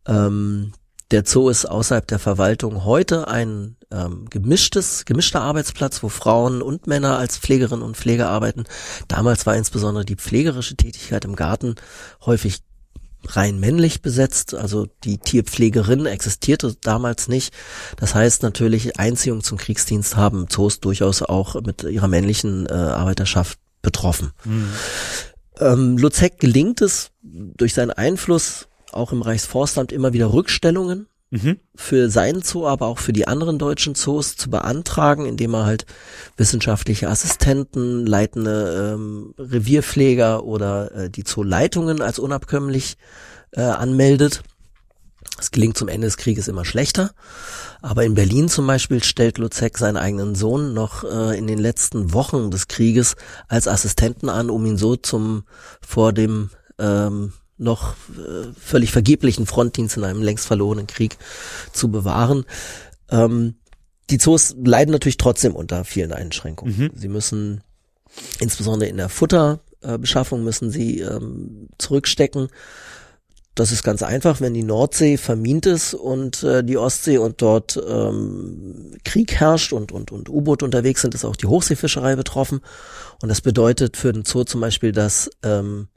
[0.07, 0.73] Ähm,
[1.13, 6.87] der Zoo ist außerhalb der Verwaltung heute ein ähm, gemischtes, gemischter Arbeitsplatz, wo Frauen und
[6.87, 8.63] Männer als Pflegerinnen und Pfleger arbeiten.
[9.07, 11.75] Damals war insbesondere die pflegerische Tätigkeit im Garten
[12.25, 12.61] häufig
[13.27, 17.53] rein männlich besetzt, also die Tierpflegerin existierte damals nicht.
[17.97, 23.59] Das heißt natürlich, Einziehung zum Kriegsdienst haben Zoos durchaus auch mit ihrer männlichen äh, Arbeiterschaft
[23.83, 24.31] betroffen.
[24.45, 24.69] Mhm.
[25.59, 31.59] Ähm, Luzek gelingt es durch seinen Einfluss auch im Reichsforstamt immer wieder Rückstellungen mhm.
[31.75, 35.85] für seinen Zoo, aber auch für die anderen deutschen Zoos zu beantragen, indem er halt
[36.37, 42.97] wissenschaftliche Assistenten, leitende ähm, Revierpfleger oder äh, die Zooleitungen als unabkömmlich
[43.51, 44.43] äh, anmeldet.
[45.39, 47.11] Es gelingt zum Ende des Krieges immer schlechter.
[47.81, 52.13] Aber in Berlin zum Beispiel stellt Luzek seinen eigenen Sohn noch äh, in den letzten
[52.13, 53.15] Wochen des Krieges
[53.47, 55.43] als Assistenten an, um ihn so zum
[55.85, 61.17] vor dem ähm, noch äh, völlig vergeblichen Frontdienst in einem längst verlorenen Krieg
[61.71, 62.45] zu bewahren.
[63.09, 63.55] Ähm,
[64.09, 66.77] die Zoos leiden natürlich trotzdem unter vielen Einschränkungen.
[66.77, 66.91] Mhm.
[66.95, 67.63] Sie müssen
[68.39, 72.49] insbesondere in der Futterbeschaffung müssen sie ähm, zurückstecken.
[73.55, 77.79] Das ist ganz einfach, wenn die Nordsee vermint ist und äh, die Ostsee und dort
[77.87, 82.61] ähm, Krieg herrscht und, und, und U-Boot unterwegs sind, ist auch die Hochseefischerei betroffen.
[83.21, 85.87] Und das bedeutet für den Zoo zum Beispiel, dass ähm,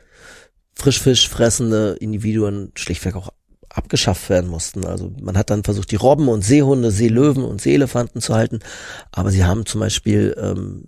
[0.77, 3.31] Frischfisch fressende Individuen schlichtweg auch
[3.71, 4.87] abgeschafft werden mussten.
[4.87, 8.61] Also man hat dann versucht, die Robben und Seehunde, Seelöwen und Seelefanten zu halten,
[9.13, 10.85] aber sie haben zum Beispiel ähm,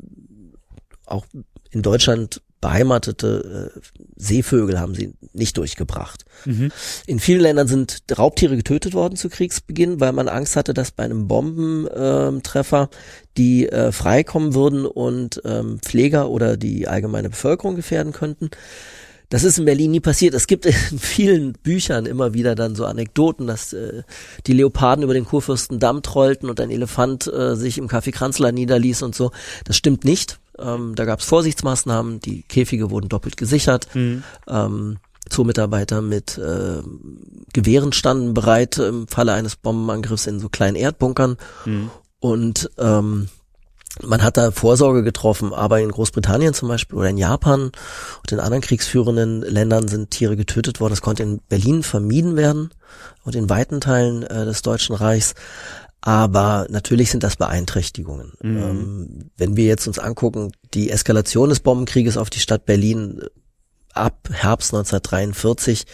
[1.07, 1.27] auch
[1.71, 3.81] in Deutschland beheimatete äh,
[4.17, 6.25] Seevögel haben sie nicht durchgebracht.
[6.45, 6.73] Mhm.
[7.07, 11.05] In vielen Ländern sind Raubtiere getötet worden zu Kriegsbeginn, weil man Angst hatte, dass bei
[11.05, 12.97] einem Bombentreffer äh,
[13.37, 18.51] die äh, freikommen würden und ähm, Pfleger oder die allgemeine Bevölkerung gefährden könnten.
[19.31, 20.35] Das ist in Berlin nie passiert.
[20.35, 24.03] Es gibt in vielen Büchern immer wieder dann so Anekdoten, dass äh,
[24.47, 29.03] die Leoparden über den Kurfürstendamm trollten und ein Elefant äh, sich im Café Kranzler niederließ
[29.03, 29.31] und so.
[29.65, 30.39] Das stimmt nicht.
[30.59, 33.95] Ähm, da gab es Vorsichtsmaßnahmen, die Käfige wurden doppelt gesichert.
[33.95, 34.23] Mhm.
[34.49, 34.99] Ähm,
[35.29, 36.83] Zoomitarbeiter mit äh,
[37.53, 41.37] Gewehren standen bereit im Falle eines Bombenangriffs in so kleinen Erdbunkern.
[41.67, 41.91] Mhm.
[42.21, 43.29] Und ähm,
[44.05, 47.71] man hat da Vorsorge getroffen, aber in Großbritannien zum Beispiel oder in Japan
[48.21, 50.93] und in anderen kriegsführenden Ländern sind Tiere getötet worden.
[50.93, 52.71] Das konnte in Berlin vermieden werden
[53.25, 55.35] und in weiten Teilen äh, des Deutschen Reichs.
[56.01, 58.33] Aber natürlich sind das Beeinträchtigungen.
[58.41, 58.57] Mhm.
[58.57, 63.29] Ähm, wenn wir jetzt uns angucken, die Eskalation des Bombenkrieges auf die Stadt Berlin äh,
[63.95, 65.87] ab Herbst 1943,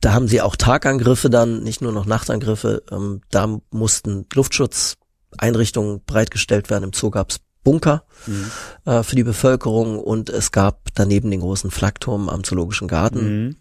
[0.00, 2.82] da haben sie auch Tagangriffe dann, nicht nur noch Nachtangriffe.
[2.90, 4.96] Ähm, da mussten Luftschutz
[5.38, 6.84] Einrichtungen bereitgestellt werden.
[6.84, 8.50] Im Zoo gab es Bunker mhm.
[8.84, 13.44] äh, für die Bevölkerung und es gab daneben den großen Flakturm am Zoologischen Garten.
[13.44, 13.56] Mhm.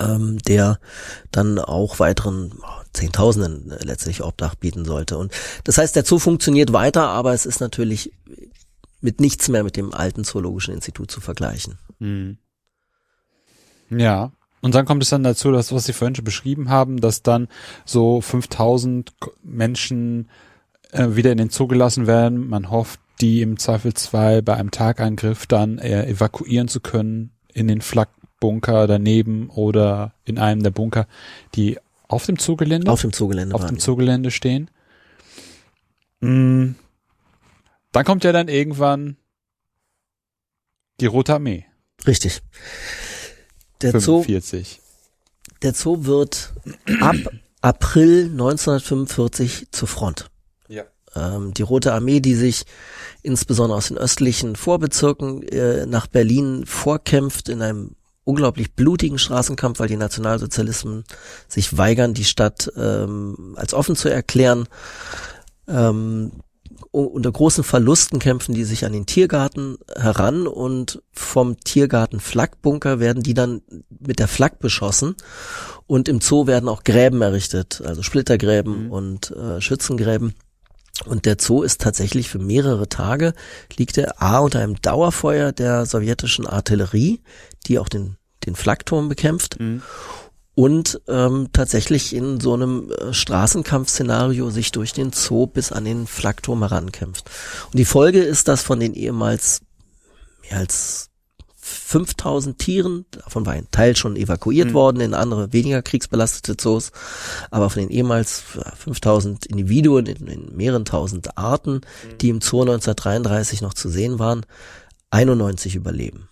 [0.00, 0.78] ähm, der
[1.32, 2.54] dann auch weiteren
[2.92, 5.18] Zehntausenden letztlich Obdach bieten sollte.
[5.18, 5.32] Und
[5.64, 8.12] das heißt, der Zoo funktioniert weiter, aber es ist natürlich
[9.00, 11.78] mit nichts mehr mit dem alten Zoologischen Institut zu vergleichen.
[11.98, 12.38] Hm.
[13.90, 14.32] Ja.
[14.60, 17.48] Und dann kommt es dann dazu, dass was Sie vorhin schon beschrieben haben, dass dann
[17.84, 19.12] so 5000
[19.42, 20.28] Menschen
[20.92, 22.48] äh, wieder in den Zoo gelassen werden.
[22.48, 27.80] Man hofft, die im Zweifelsfall bei einem Tagangriff dann äh, evakuieren zu können in den
[27.80, 31.06] Flakbunker daneben oder in einem der Bunker,
[31.54, 32.90] die auf dem Zoogelände?
[32.90, 33.54] Auf dem Zoogelände.
[33.54, 34.70] Auf dem Zoogelände stehen.
[36.20, 36.70] Mm.
[37.92, 39.16] Dann kommt ja dann irgendwann
[41.00, 41.66] die Rote Armee.
[42.06, 42.42] Richtig.
[43.82, 44.68] Der 45.
[44.68, 44.82] Zoo,
[45.62, 46.52] der Zoo wird
[47.00, 47.16] ab
[47.60, 50.27] April 1945 zur Front.
[51.18, 52.64] Ähm, die Rote Armee, die sich
[53.22, 59.88] insbesondere aus den östlichen Vorbezirken äh, nach Berlin vorkämpft in einem unglaublich blutigen Straßenkampf, weil
[59.88, 61.04] die Nationalsozialisten
[61.48, 64.66] sich weigern, die Stadt ähm, als offen zu erklären.
[65.66, 66.32] Ähm,
[66.90, 73.22] unter großen Verlusten kämpfen die sich an den Tiergarten heran und vom Tiergarten Flakbunker werden
[73.22, 75.16] die dann mit der Flak beschossen
[75.86, 78.92] und im Zoo werden auch Gräben errichtet, also Splittergräben mhm.
[78.92, 80.34] und äh, Schützengräben.
[81.04, 83.34] Und der Zoo ist tatsächlich für mehrere Tage,
[83.76, 87.20] liegt er A unter einem Dauerfeuer der sowjetischen Artillerie,
[87.66, 89.60] die auch den, den Flakturm bekämpft.
[89.60, 89.82] Mhm.
[90.54, 96.08] Und ähm, tatsächlich in so einem äh, Straßenkampfszenario sich durch den Zoo bis an den
[96.08, 97.30] Flakturm herankämpft.
[97.66, 99.60] Und die Folge ist, dass von den ehemals
[100.42, 101.07] mehr als
[101.68, 104.74] 5000 Tieren, davon war ein Teil schon evakuiert mhm.
[104.74, 106.92] worden in andere weniger kriegsbelastete Zoos,
[107.50, 108.42] aber von den ehemals
[108.76, 112.18] 5000 Individuen in, in mehreren tausend Arten, mhm.
[112.20, 114.44] die im Zoo 1933 noch zu sehen waren,
[115.10, 116.28] 91 überleben.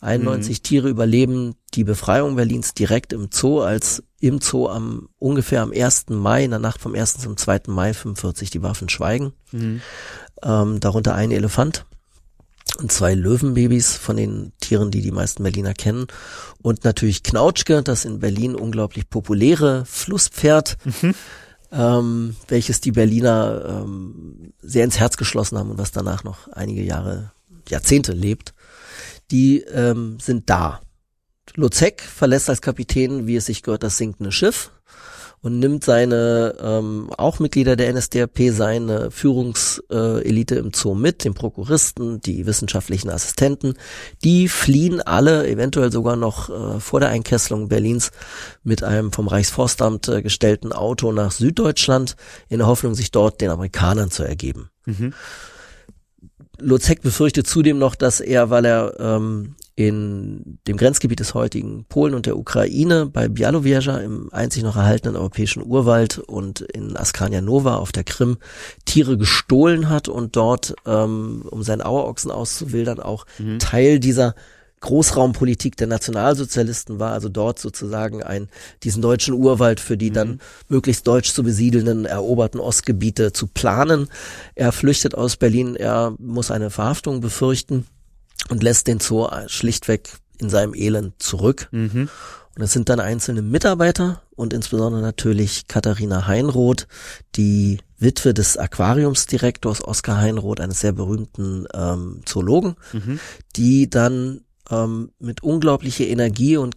[0.00, 0.62] 91 mhm.
[0.62, 6.06] Tiere überleben die Befreiung Berlins direkt im Zoo, als im Zoo am ungefähr am 1.
[6.08, 7.18] Mai, in der Nacht vom 1.
[7.18, 7.62] zum 2.
[7.68, 9.32] Mai 45 die Waffen schweigen.
[9.52, 9.80] Mhm.
[10.42, 11.84] Ähm, darunter ein Elefant
[12.88, 16.06] zwei Löwenbabys von den Tieren, die die meisten Berliner kennen.
[16.62, 21.14] Und natürlich Knautschke, das in Berlin unglaublich populäre Flusspferd, mhm.
[21.72, 26.82] ähm, welches die Berliner ähm, sehr ins Herz geschlossen haben und was danach noch einige
[26.82, 27.32] Jahre,
[27.68, 28.54] Jahrzehnte lebt.
[29.30, 30.80] Die ähm, sind da.
[31.54, 34.70] Lozek verlässt als Kapitän, wie es sich gehört, das sinkende Schiff
[35.42, 42.20] und nimmt seine ähm, auch Mitglieder der NSDAP, seine Führungselite im Zoo mit, den Prokuristen,
[42.20, 43.74] die wissenschaftlichen Assistenten.
[44.22, 48.10] Die fliehen alle, eventuell sogar noch äh, vor der Einkesselung Berlins,
[48.62, 52.16] mit einem vom Reichsforstamt äh, gestellten Auto nach Süddeutschland,
[52.48, 54.68] in der Hoffnung, sich dort den Amerikanern zu ergeben.
[54.84, 55.14] Mhm.
[56.58, 62.14] Lozek befürchtet zudem noch, dass er, weil er ähm, in dem Grenzgebiet des heutigen Polen
[62.14, 67.76] und der Ukraine bei Bialowieża im einzig noch erhaltenen europäischen Urwald und in Askania Nova
[67.76, 68.38] auf der Krim
[68.84, 73.58] Tiere gestohlen hat und dort, ähm, um seinen Auerochsen auszuwildern, auch mhm.
[73.58, 74.34] Teil dieser
[74.80, 78.48] Großraumpolitik der Nationalsozialisten war, also dort sozusagen ein,
[78.82, 80.14] diesen deutschen Urwald für die mhm.
[80.14, 84.08] dann möglichst deutsch zu besiedelnden eroberten Ostgebiete zu planen.
[84.54, 87.86] Er flüchtet aus Berlin, er muss eine Verhaftung befürchten
[88.48, 91.68] und lässt den Zoo schlichtweg in seinem Elend zurück.
[91.70, 92.08] Mhm.
[92.56, 96.88] Und es sind dann einzelne Mitarbeiter und insbesondere natürlich Katharina Heinroth,
[97.36, 103.20] die Witwe des Aquariumsdirektors Oskar Heinroth, eines sehr berühmten ähm, Zoologen, mhm.
[103.56, 106.76] die dann ähm, mit unglaublicher Energie und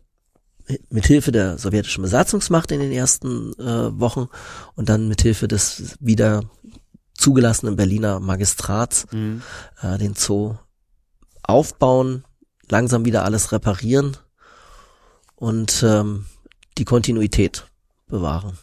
[0.90, 4.28] mit Hilfe der sowjetischen Besatzungsmacht in den ersten äh, Wochen
[4.76, 6.44] und dann mit Hilfe des wieder
[7.14, 9.42] zugelassenen Berliner Magistrats mhm.
[9.82, 10.56] äh, den Zoo
[11.44, 12.24] aufbauen,
[12.70, 14.18] langsam wieder alles reparieren
[15.36, 16.26] und ähm,
[16.78, 17.66] die Kontinuität
[18.08, 18.58] bewahren.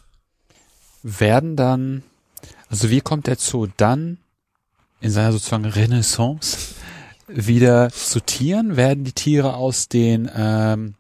[1.02, 2.02] Werden dann,
[2.68, 4.18] also wie kommt der Zoo dann
[5.00, 6.74] in seiner sozusagen Renaissance
[7.26, 8.76] wieder zu Tieren?
[8.76, 10.94] Werden die Tiere aus den, ähm,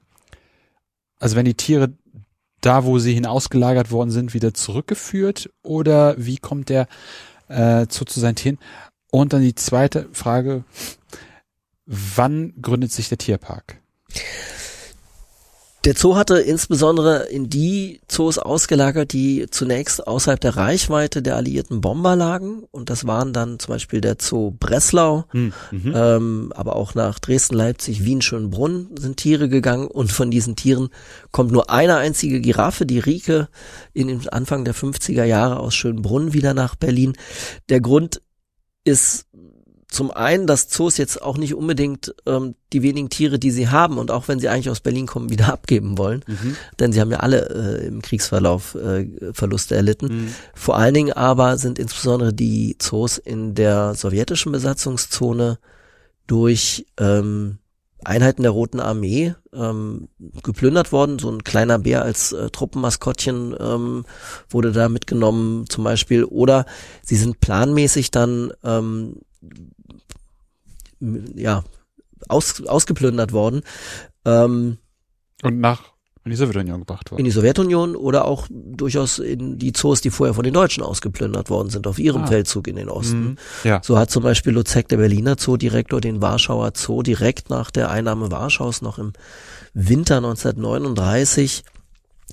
[1.18, 1.92] also wenn die Tiere
[2.60, 5.50] da, wo sie hinausgelagert worden sind, wieder zurückgeführt?
[5.62, 6.88] Oder wie kommt der
[7.48, 8.58] äh, zu, zu seinen Tieren?
[9.10, 10.64] Und dann die zweite Frage,
[11.90, 13.80] wann gründet sich der Tierpark?
[15.84, 21.80] Der Zoo hatte insbesondere in die Zoos ausgelagert, die zunächst außerhalb der Reichweite der alliierten
[21.80, 22.64] Bomber lagen.
[22.70, 25.92] Und das waren dann zum Beispiel der Zoo Breslau, hm, mhm.
[25.96, 29.86] ähm, aber auch nach Dresden, Leipzig, Wien, Schönbrunn sind Tiere gegangen.
[29.86, 30.90] Und von diesen Tieren
[31.32, 33.48] kommt nur eine einzige Giraffe, die Rike,
[33.94, 37.14] in den Anfang der 50er Jahre aus Schönbrunn wieder nach Berlin.
[37.70, 38.20] Der Grund
[38.84, 39.26] ist
[39.90, 43.98] zum einen, dass Zoos jetzt auch nicht unbedingt ähm, die wenigen Tiere, die sie haben
[43.98, 46.24] und auch wenn sie eigentlich aus Berlin kommen, wieder abgeben wollen.
[46.26, 46.56] Mhm.
[46.78, 50.06] Denn sie haben ja alle äh, im Kriegsverlauf äh, Verluste erlitten.
[50.06, 50.34] Mhm.
[50.54, 55.58] Vor allen Dingen aber sind insbesondere die Zoos in der sowjetischen Besatzungszone
[56.28, 57.58] durch ähm,
[58.04, 60.08] Einheiten der Roten Armee ähm,
[60.42, 61.18] geplündert worden.
[61.18, 64.04] So ein kleiner Bär als äh, Truppenmaskottchen ähm,
[64.48, 66.24] wurde da mitgenommen zum Beispiel.
[66.24, 66.64] Oder
[67.02, 69.16] sie sind planmäßig dann ähm,
[71.00, 71.64] ja
[72.28, 73.62] aus, ausgeplündert worden.
[74.24, 74.78] Ähm,
[75.42, 77.20] Und nach in die Sowjetunion gebracht worden.
[77.20, 81.48] In die Sowjetunion oder auch durchaus in die Zoos, die vorher von den Deutschen ausgeplündert
[81.48, 82.26] worden sind, auf ihrem ah.
[82.26, 83.20] Feldzug in den Osten.
[83.20, 83.36] Mhm.
[83.64, 83.80] Ja.
[83.82, 88.30] So hat zum Beispiel Luzek, der Berliner Zoodirektor, den Warschauer Zoo direkt nach der Einnahme
[88.30, 89.14] Warschaus noch im
[89.72, 91.64] Winter 1939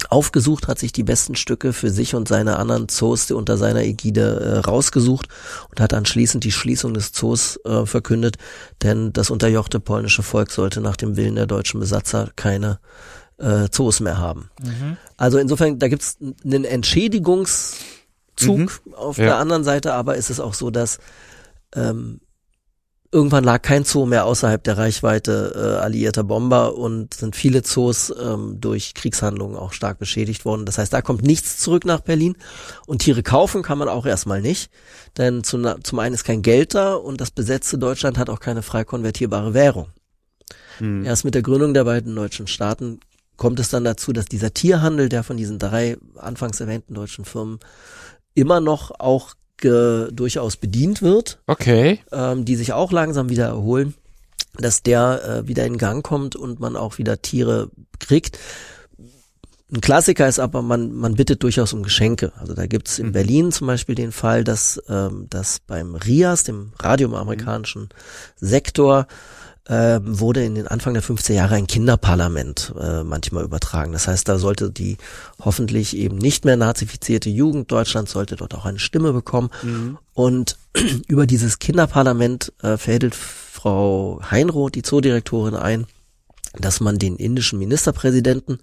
[0.10, 4.39] aufgesucht, hat sich die besten Stücke für sich und seine anderen Zoos unter seiner Ägide
[4.39, 5.28] äh, rausgesucht
[5.70, 8.38] und hat anschließend die Schließung des Zoos äh, verkündet,
[8.84, 12.80] denn das unterjochte polnische Volk sollte nach dem Willen der deutschen Besatzer keine
[13.38, 14.50] äh, Zoos mehr haben.
[14.64, 14.98] Mhm.
[15.18, 17.78] Also insofern, da gibt's einen Entschädigungszug
[18.45, 18.93] mhm.
[18.95, 19.26] auf ja.
[19.26, 21.00] der anderen Seite, aber ist es auch so, dass
[21.76, 22.20] ähm,
[23.12, 28.14] irgendwann lag kein Zoo mehr außerhalb der Reichweite äh, alliierter Bomber und sind viele Zoos
[28.20, 30.66] ähm, durch Kriegshandlungen auch stark beschädigt worden.
[30.66, 32.36] Das heißt, da kommt nichts zurück nach Berlin
[32.86, 34.72] und Tiere kaufen kann man auch erstmal nicht,
[35.18, 38.62] denn zum, zum einen ist kein Geld da und das besetzte Deutschland hat auch keine
[38.62, 39.88] frei konvertierbare Währung.
[40.80, 41.05] Hm.
[41.05, 42.99] Erst mit der Gründung der beiden deutschen Staaten
[43.38, 47.60] kommt es dann dazu, dass dieser Tierhandel, der von diesen drei anfangs erwähnten deutschen Firmen
[48.34, 51.39] immer noch auch ge, durchaus bedient wird.
[51.47, 51.99] Okay.
[52.12, 53.93] Ähm, die sich auch langsam wieder erholen,
[54.58, 58.39] dass der äh, wieder in Gang kommt und man auch wieder Tiere kriegt.
[59.70, 62.32] Ein Klassiker ist aber, man, man bittet durchaus um Geschenke.
[62.39, 63.12] Also da gibt's in mhm.
[63.12, 67.88] Berlin zum Beispiel den Fall, dass, ähm, dass beim RIAS, dem radioamerikanischen mhm.
[68.38, 69.08] Sektor,
[69.68, 73.91] äh, wurde in den Anfang der 50er Jahre ein Kinderparlament äh, manchmal übertragen.
[73.91, 74.97] Das heißt, da sollte die
[75.43, 79.49] hoffentlich eben nicht mehr nazifizierte Jugend Deutschlands sollte dort auch eine Stimme bekommen.
[79.63, 79.97] Mhm.
[80.13, 80.57] Und
[81.07, 85.86] über dieses Kinderparlament äh, verhält Frau Heinroth, die Zoodirektorin, ein,
[86.53, 88.59] dass man den indischen Ministerpräsidenten,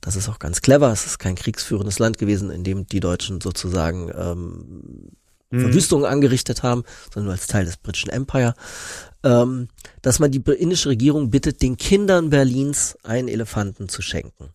[0.00, 3.40] das ist auch ganz clever, es ist kein kriegsführendes Land gewesen, in dem die Deutschen
[3.40, 5.12] sozusagen ähm,
[5.50, 5.60] mhm.
[5.60, 8.54] Verwüstungen angerichtet haben, sondern nur als Teil des britischen Empire,
[9.24, 9.68] ähm,
[10.02, 14.50] dass man die indische Regierung bittet, den Kindern Berlins einen Elefanten zu schenken.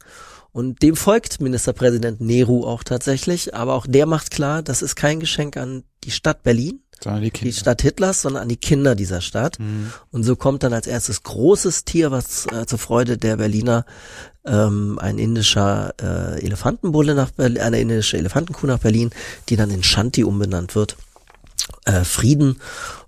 [0.52, 5.20] Und dem folgt Ministerpräsident Nehru auch tatsächlich, aber auch der macht klar, das ist kein
[5.20, 9.22] Geschenk an die Stadt Berlin, sondern die, die Stadt Hitlers, sondern an die Kinder dieser
[9.22, 9.60] Stadt.
[9.60, 9.94] Mhm.
[10.12, 13.86] Und so kommt dann als erstes großes Tier, was äh, zur Freude der Berliner
[14.46, 19.12] ähm, ein indischer äh, Elefantenbulle nach Berlin, eine indische Elefantenkuh nach Berlin,
[19.50, 20.98] die dann in Shanti umbenannt wird.
[21.86, 22.60] Äh, Frieden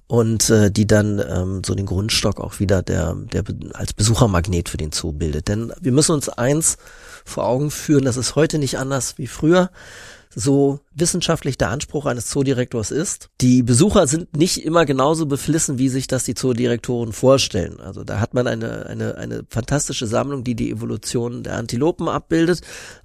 [0.10, 3.44] und äh, die dann ähm, so den Grundstock auch wieder der, der
[3.74, 5.48] als Besuchermagnet für den Zoo bildet.
[5.48, 6.78] Denn wir müssen uns eins
[7.26, 9.70] vor Augen führen, das ist heute nicht anders wie früher.
[10.34, 13.30] So wissenschaftlich der Anspruch eines Zoodirektors ist.
[13.40, 17.80] Die Besucher sind nicht immer genauso beflissen, wie sich das die Zoodirektoren vorstellen.
[17.80, 22.62] Also da hat man eine, eine, eine fantastische Sammlung, die die Evolution der Antilopen abbildet.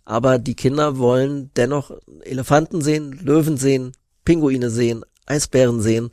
[0.06, 1.90] Aber die Kinder wollen dennoch
[2.22, 3.92] Elefanten sehen, Löwen sehen,
[4.24, 6.10] Pinguine sehen, Eisbären sehen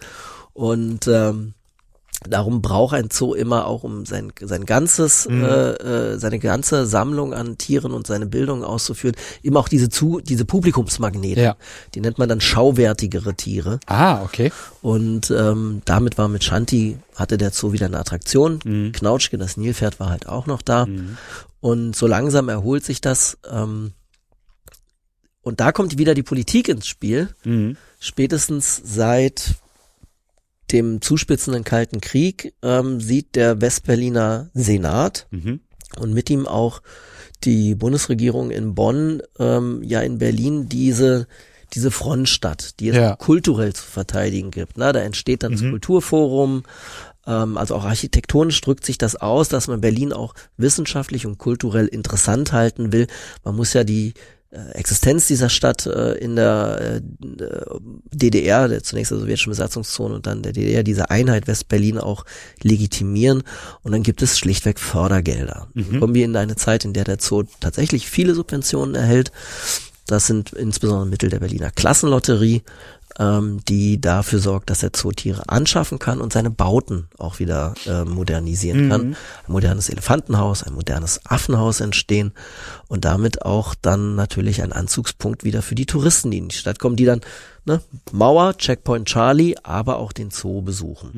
[0.62, 1.56] und ähm,
[2.30, 5.44] darum braucht ein Zoo immer auch um sein sein ganzes mhm.
[5.44, 10.20] äh, äh, seine ganze Sammlung an Tieren und seine Bildung auszuführen immer auch diese zu
[10.20, 11.56] diese Publikumsmagnete ja.
[11.96, 14.52] die nennt man dann schauwertigere Tiere ah okay
[14.84, 18.92] und ähm, damit war mit Shanti hatte der Zoo wieder eine Attraktion mhm.
[18.92, 21.18] Knautschke das Nilpferd war halt auch noch da mhm.
[21.60, 23.94] und so langsam erholt sich das ähm,
[25.42, 27.78] und da kommt wieder die Politik ins Spiel mhm.
[28.00, 29.56] spätestens seit
[30.72, 35.60] dem zuspitzenden Kalten Krieg ähm, sieht der Westberliner Senat mhm.
[35.98, 36.82] und mit ihm auch
[37.44, 41.28] die Bundesregierung in Bonn, ähm, ja in Berlin diese
[41.74, 43.16] diese Frontstadt, die es ja.
[43.16, 44.78] kulturell zu verteidigen gibt.
[44.78, 45.58] Na, da entsteht dann mhm.
[45.58, 46.64] das Kulturforum,
[47.26, 51.88] ähm, also auch architektonisch drückt sich das aus, dass man Berlin auch wissenschaftlich und kulturell
[51.88, 53.08] interessant halten will.
[53.44, 54.14] Man muss ja die
[54.74, 57.02] Existenz dieser Stadt äh, in der äh,
[58.14, 62.26] DDR, der zunächst der sowjetischen Besatzungszone und dann der DDR, diese Einheit Westberlin auch
[62.62, 63.44] legitimieren.
[63.82, 65.70] Und dann gibt es schlichtweg Fördergelder.
[65.74, 66.00] Mhm.
[66.02, 69.32] Kommen wir in eine Zeit, in der der Zoo tatsächlich viele Subventionen erhält.
[70.06, 72.64] Das sind insbesondere Mittel der Berliner Klassenlotterie.
[73.22, 78.04] Ähm, die dafür sorgt, dass er Zootiere anschaffen kann und seine Bauten auch wieder äh,
[78.04, 79.02] modernisieren kann.
[79.02, 79.16] Ein
[79.48, 82.34] modernes Elefantenhaus, ein modernes Affenhaus entstehen
[82.88, 86.80] und damit auch dann natürlich ein Anzugspunkt wieder für die Touristen, die in die Stadt
[86.80, 87.22] kommen, die dann
[87.66, 91.12] ne, Mauer, Checkpoint Charlie, aber auch den Zoo besuchen.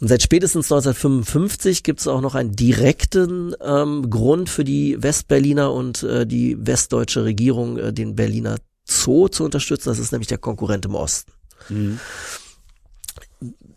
[0.00, 5.72] Und seit spätestens 1955 gibt es auch noch einen direkten ähm, Grund für die Westberliner
[5.72, 9.88] und äh, die westdeutsche Regierung, äh, den Berliner Zoo zu unterstützen.
[9.88, 11.32] Das ist nämlich der Konkurrent im Osten.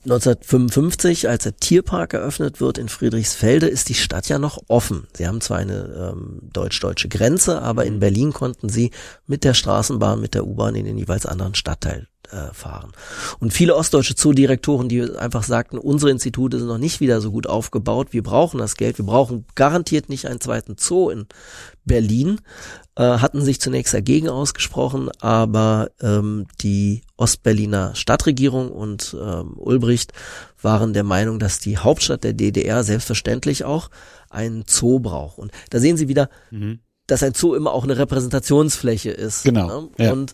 [0.05, 5.07] 1955, als der Tierpark eröffnet wird in Friedrichsfelde, ist die Stadt ja noch offen.
[5.13, 8.91] Sie haben zwar eine ähm, deutsch-deutsche Grenze, aber in Berlin konnten sie
[9.25, 12.93] mit der Straßenbahn, mit der U-Bahn in den jeweils anderen Stadtteil äh, fahren.
[13.39, 17.47] Und viele ostdeutsche Zoodirektoren, die einfach sagten, unsere Institute sind noch nicht wieder so gut
[17.47, 21.27] aufgebaut, wir brauchen das Geld, wir brauchen garantiert nicht einen zweiten Zoo in
[21.83, 22.39] Berlin,
[22.97, 30.13] äh, hatten sich zunächst dagegen ausgesprochen, aber ähm, die Ostberliner Stadtregierung und ähm, Ulbricht
[30.61, 33.89] waren der Meinung, dass die Hauptstadt der DDR selbstverständlich auch
[34.29, 35.37] einen Zoo braucht.
[35.37, 36.29] Und da sehen Sie wieder,
[37.05, 39.43] dass ein Zoo immer auch eine Repräsentationsfläche ist.
[39.43, 39.89] Genau, Ne?
[39.99, 40.11] ja.
[40.11, 40.33] Und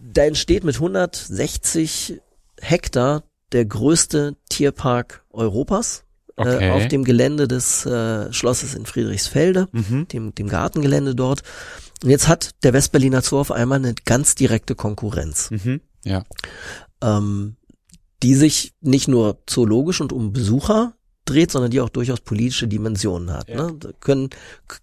[0.00, 2.20] da entsteht mit 160
[2.60, 6.04] Hektar der größte Tierpark Europas
[6.36, 6.68] Okay.
[6.68, 10.08] äh, auf dem Gelände des äh, Schlosses in Friedrichsfelde, Mhm.
[10.08, 11.42] dem, dem Gartengelände dort.
[12.02, 15.80] Und jetzt hat der Westberliner Zoo auf einmal eine ganz direkte Konkurrenz, Mhm.
[16.04, 16.24] Ja.
[17.02, 17.56] ähm,
[18.22, 23.30] die sich nicht nur zoologisch und um Besucher dreht, sondern die auch durchaus politische Dimensionen
[23.32, 23.48] hat.
[23.48, 23.66] Ja.
[23.70, 23.78] Ne?
[24.00, 24.30] Können,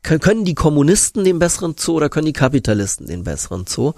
[0.04, 3.92] können die Kommunisten den besseren Zoo oder können die Kapitalisten den besseren Zoo?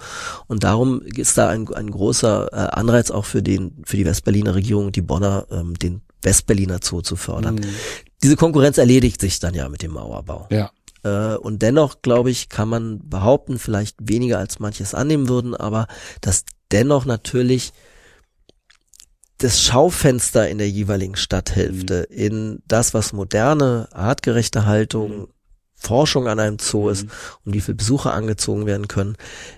[0.48, 4.54] Und darum ist da ein, ein großer äh, Anreiz auch für den für die Westberliner
[4.56, 7.60] Regierung, die Bonner, ähm, den Westberliner Zoo zu fördern.
[8.22, 10.48] Diese Konkurrenz erledigt sich dann ja mit dem Mauerbau.
[10.50, 10.70] Ja.
[11.02, 15.86] Äh, und dennoch, glaube ich, kann man behaupten, vielleicht weniger als manches annehmen würden, aber
[16.20, 17.72] dass dennoch natürlich
[19.38, 25.28] das Schaufenster in der jeweiligen Stadthälfte in das, was moderne, artgerechte Haltung,
[25.74, 27.08] Forschung an einem Zoo ist
[27.44, 29.16] und wie viele Besucher angezogen werden können,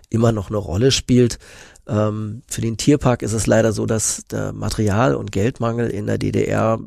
[0.09, 1.39] immer noch eine Rolle spielt.
[1.87, 6.19] Ähm, für den Tierpark ist es leider so, dass der Material- und Geldmangel in der
[6.19, 6.79] DDR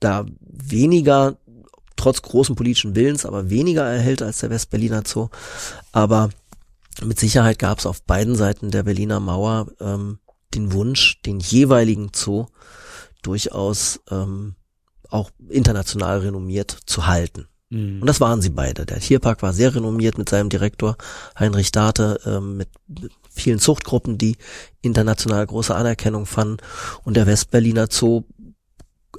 [0.00, 1.36] da weniger,
[1.96, 5.28] trotz großen politischen Willens, aber weniger erhält als der Westberliner Zoo.
[5.92, 6.30] Aber
[7.02, 10.18] mit Sicherheit gab es auf beiden Seiten der Berliner Mauer ähm,
[10.54, 12.46] den Wunsch, den jeweiligen Zoo
[13.22, 14.54] durchaus ähm,
[15.08, 17.48] auch international renommiert zu halten.
[17.74, 18.00] Mhm.
[18.00, 18.86] Und das waren sie beide.
[18.86, 20.96] Der Tierpark war sehr renommiert mit seinem Direktor
[21.38, 22.68] Heinrich Date, ähm, mit
[23.30, 24.36] vielen Zuchtgruppen, die
[24.80, 26.58] international große Anerkennung fanden.
[27.02, 28.22] Und der Westberliner Zoo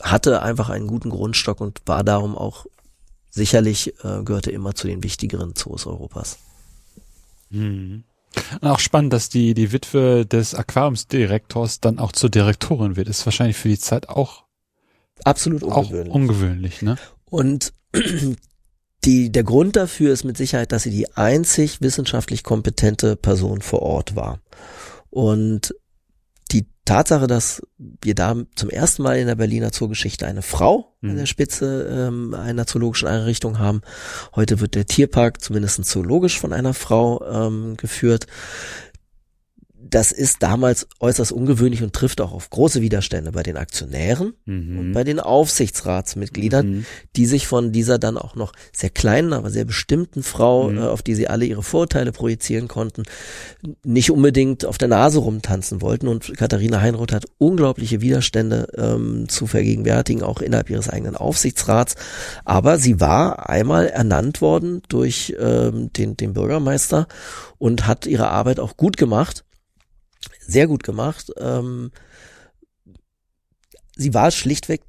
[0.01, 2.65] hatte einfach einen guten Grundstock und war darum auch
[3.29, 6.37] sicherlich, äh, gehörte immer zu den wichtigeren Zoos Europas.
[8.61, 13.09] Und auch spannend, dass die, die Witwe des Aquariumsdirektors dann auch zur Direktorin wird.
[13.09, 14.45] Ist wahrscheinlich für die Zeit auch,
[15.23, 16.13] Absolut auch ungewöhnlich.
[16.13, 16.97] ungewöhnlich, ne?
[17.25, 17.73] Und
[19.05, 23.81] die, der Grund dafür ist mit Sicherheit, dass sie die einzig wissenschaftlich kompetente Person vor
[23.81, 24.39] Ort war.
[25.09, 25.75] Und
[26.51, 31.13] die Tatsache, dass wir da zum ersten Mal in der Berliner Zoogeschichte eine Frau an
[31.13, 31.17] Mhm.
[31.17, 33.81] der Spitze ähm, einer zoologischen Einrichtung haben.
[34.35, 38.27] Heute wird der Tierpark zumindest zoologisch von einer Frau ähm, geführt.
[39.87, 44.33] Das ist damals äußerst ungewöhnlich und trifft auch auf große Widerstände bei den Aktionären
[44.79, 46.85] und bei den Aufsichtsratsmitgliedern, Mhm.
[47.15, 50.77] die sich von dieser dann auch noch sehr kleinen, aber sehr bestimmten Frau, Mhm.
[50.79, 53.03] äh, auf die sie alle ihre Vorurteile projizieren konnten,
[53.83, 56.07] nicht unbedingt auf der Nase rumtanzen wollten.
[56.07, 61.95] Und Katharina Heinroth hat unglaubliche Widerstände ähm, zu vergegenwärtigen, auch innerhalb ihres eigenen Aufsichtsrats.
[62.43, 67.07] Aber sie war einmal ernannt worden durch ähm, den, den Bürgermeister
[67.59, 69.44] und hat ihre Arbeit auch gut gemacht.
[70.47, 71.31] Sehr gut gemacht.
[71.37, 71.91] Ähm,
[73.95, 74.81] sie war schlichtweg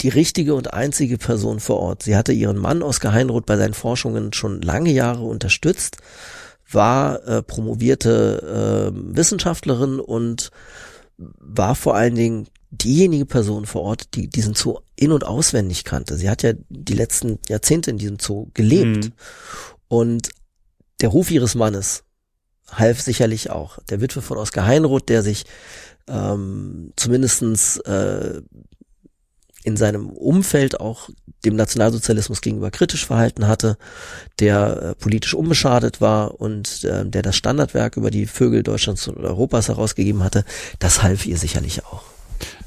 [0.00, 2.02] die richtige und einzige Person vor Ort.
[2.02, 5.98] Sie hatte ihren Mann Oskar Heinroth bei seinen Forschungen schon lange Jahre unterstützt,
[6.68, 10.50] war äh, promovierte äh, Wissenschaftlerin und
[11.18, 16.16] war vor allen Dingen diejenige Person vor Ort, die diesen Zoo in- und auswendig kannte.
[16.16, 19.04] Sie hat ja die letzten Jahrzehnte in diesem Zoo gelebt.
[19.06, 19.12] Mhm.
[19.88, 20.30] Und
[21.02, 22.04] der Ruf ihres Mannes
[22.70, 23.78] half sicherlich auch.
[23.90, 25.44] Der Witwe von Oskar Heinroth, der sich
[26.08, 28.42] ähm, zumindestens äh,
[29.64, 31.08] in seinem Umfeld auch
[31.44, 33.76] dem Nationalsozialismus gegenüber kritisch verhalten hatte,
[34.40, 39.18] der äh, politisch unbeschadet war und äh, der das Standardwerk über die Vögel Deutschlands und
[39.18, 40.44] Europas herausgegeben hatte,
[40.78, 42.02] das half ihr sicherlich auch.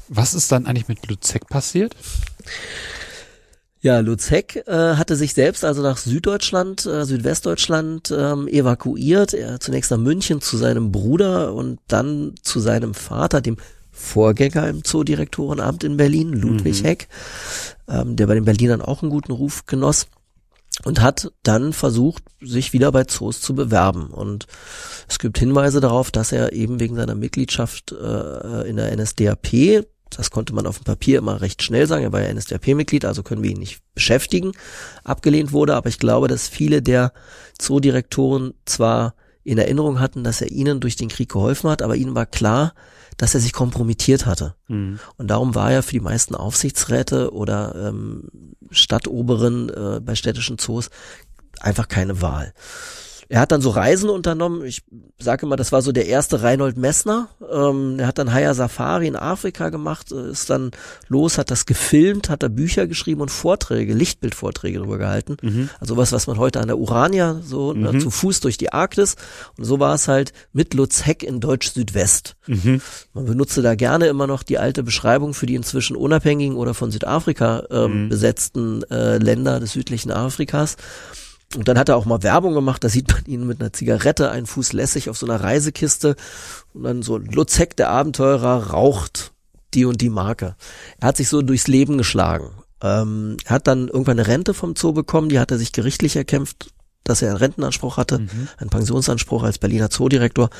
[0.08, 1.94] Was ist dann eigentlich mit Luzek passiert?
[3.86, 9.32] Ja, Lutz Heck äh, hatte sich selbst also nach Süddeutschland, äh, Südwestdeutschland ähm, evakuiert.
[9.32, 13.58] Er zunächst nach München zu seinem Bruder und dann zu seinem Vater, dem
[13.92, 16.84] Vorgänger im Zoodirektorenamt in Berlin, Ludwig mhm.
[16.84, 17.08] Heck,
[17.86, 20.08] ähm, der bei den Berlinern auch einen guten Ruf genoss
[20.82, 24.08] und hat dann versucht, sich wieder bei Zoos zu bewerben.
[24.08, 24.48] Und
[25.08, 30.30] es gibt Hinweise darauf, dass er eben wegen seiner Mitgliedschaft äh, in der NSDAP, das
[30.30, 33.42] konnte man auf dem Papier immer recht schnell sagen, er war ja NSDAP-Mitglied, also können
[33.42, 34.52] wir ihn nicht beschäftigen,
[35.04, 35.74] abgelehnt wurde.
[35.74, 37.12] Aber ich glaube, dass viele der
[37.58, 42.14] Zoodirektoren zwar in Erinnerung hatten, dass er ihnen durch den Krieg geholfen hat, aber ihnen
[42.14, 42.74] war klar,
[43.16, 44.54] dass er sich kompromittiert hatte.
[44.68, 44.98] Mhm.
[45.16, 48.28] Und darum war er für die meisten Aufsichtsräte oder ähm,
[48.70, 50.90] Stadtoberen äh, bei städtischen Zoos
[51.60, 52.52] einfach keine Wahl.
[53.28, 54.64] Er hat dann so Reisen unternommen.
[54.64, 54.84] Ich
[55.18, 57.28] sage immer, das war so der erste Reinhold Messner.
[57.52, 60.70] Ähm, er hat dann Haya Safari in Afrika gemacht, äh, ist dann
[61.08, 65.36] los, hat das gefilmt, hat da Bücher geschrieben und Vorträge, Lichtbildvorträge darüber gehalten.
[65.42, 65.70] Mhm.
[65.80, 67.96] Also was, was man heute an der Urania so ne, mhm.
[67.96, 69.16] ne, zu Fuß durch die Arktis.
[69.58, 72.36] Und so war es halt mit Lutz Heck in Deutsch Südwest.
[72.46, 72.80] Mhm.
[73.12, 76.90] Man benutzte da gerne immer noch die alte Beschreibung für die inzwischen unabhängigen oder von
[76.90, 78.08] Südafrika ähm, mhm.
[78.08, 80.76] besetzten äh, Länder des südlichen Afrikas.
[81.56, 84.30] Und dann hat er auch mal Werbung gemacht, da sieht man ihn mit einer Zigarette,
[84.30, 86.16] einen Fuß lässig auf so einer Reisekiste
[86.74, 89.32] und dann so Luzek, der Abenteurer, raucht
[89.74, 90.56] die und die Marke.
[91.00, 92.50] Er hat sich so durchs Leben geschlagen.
[92.82, 96.16] Ähm, er hat dann irgendwann eine Rente vom Zoo bekommen, die hat er sich gerichtlich
[96.16, 98.48] erkämpft, dass er einen Rentenanspruch hatte, mhm.
[98.58, 100.50] einen Pensionsanspruch als Berliner Zoodirektor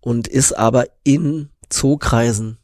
[0.00, 2.58] und ist aber in Zookreisen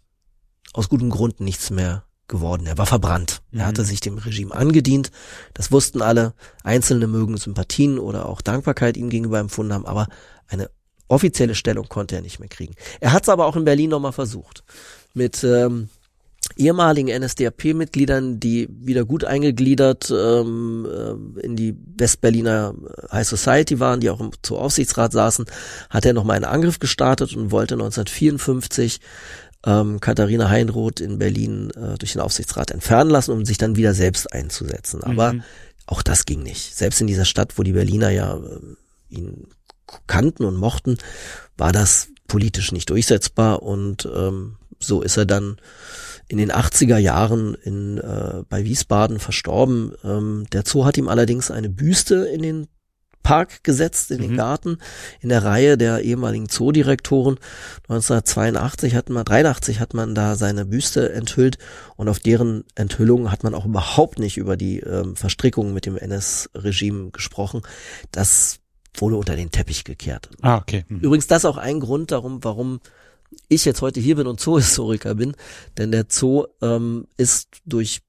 [0.72, 2.66] aus gutem Grund nichts mehr geworden.
[2.66, 3.42] Er war verbrannt.
[3.50, 3.60] Mhm.
[3.60, 5.10] Er hatte sich dem Regime angedient.
[5.52, 6.32] Das wussten alle.
[6.64, 10.06] Einzelne mögen Sympathien oder auch Dankbarkeit ihm gegenüber empfunden haben, aber
[10.48, 10.70] eine
[11.08, 12.74] offizielle Stellung konnte er nicht mehr kriegen.
[13.00, 14.64] Er hat es aber auch in Berlin nochmal versucht.
[15.12, 15.90] Mit ähm,
[16.56, 22.74] ehemaligen NSDAP-Mitgliedern, die wieder gut eingegliedert ähm, äh, in die Westberliner
[23.12, 25.46] High Society waren, die auch im Aufsichtsrat saßen,
[25.88, 29.00] hat er nochmal einen Angriff gestartet und wollte 1954
[29.66, 33.94] ähm, Katharina Heinroth in Berlin äh, durch den Aufsichtsrat entfernen lassen, um sich dann wieder
[33.94, 35.02] selbst einzusetzen.
[35.04, 35.42] Aber mhm.
[35.86, 36.74] auch das ging nicht.
[36.74, 39.48] Selbst in dieser Stadt, wo die Berliner ja äh, ihn
[40.06, 40.98] kannten und mochten,
[41.56, 45.56] war das politisch nicht durchsetzbar und ähm, so ist er dann
[46.28, 49.92] in den 80er Jahren in, äh, bei Wiesbaden verstorben.
[50.04, 52.68] Ähm, der Zoo hat ihm allerdings eine Büste in den
[53.22, 54.22] Park gesetzt, in mhm.
[54.22, 54.78] den Garten,
[55.20, 57.38] in der Reihe der ehemaligen Zoodirektoren.
[57.88, 61.58] 1982 hat man, 83 hat man da seine Büste enthüllt
[61.96, 65.96] und auf deren Enthüllung hat man auch überhaupt nicht über die ähm, Verstrickungen mit dem
[65.96, 67.62] NS-Regime gesprochen.
[68.10, 68.58] Das
[68.94, 70.30] wurde unter den Teppich gekehrt.
[70.42, 70.84] Ah, okay.
[70.88, 71.00] Mhm.
[71.00, 72.80] Übrigens das auch ein Grund darum, warum
[73.48, 75.36] ich jetzt heute hier bin und Zoohistoriker bin,
[75.78, 78.00] denn der Zoo ähm, ist durch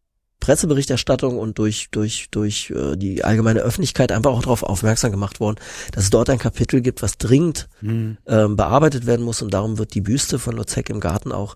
[0.41, 5.57] Presseberichterstattung und durch durch durch äh, die allgemeine Öffentlichkeit einfach auch darauf aufmerksam gemacht worden,
[5.93, 8.17] dass es dort ein Kapitel gibt, was dringend mhm.
[8.27, 11.55] ähm, bearbeitet werden muss und darum wird die Büste von Lozek im Garten auch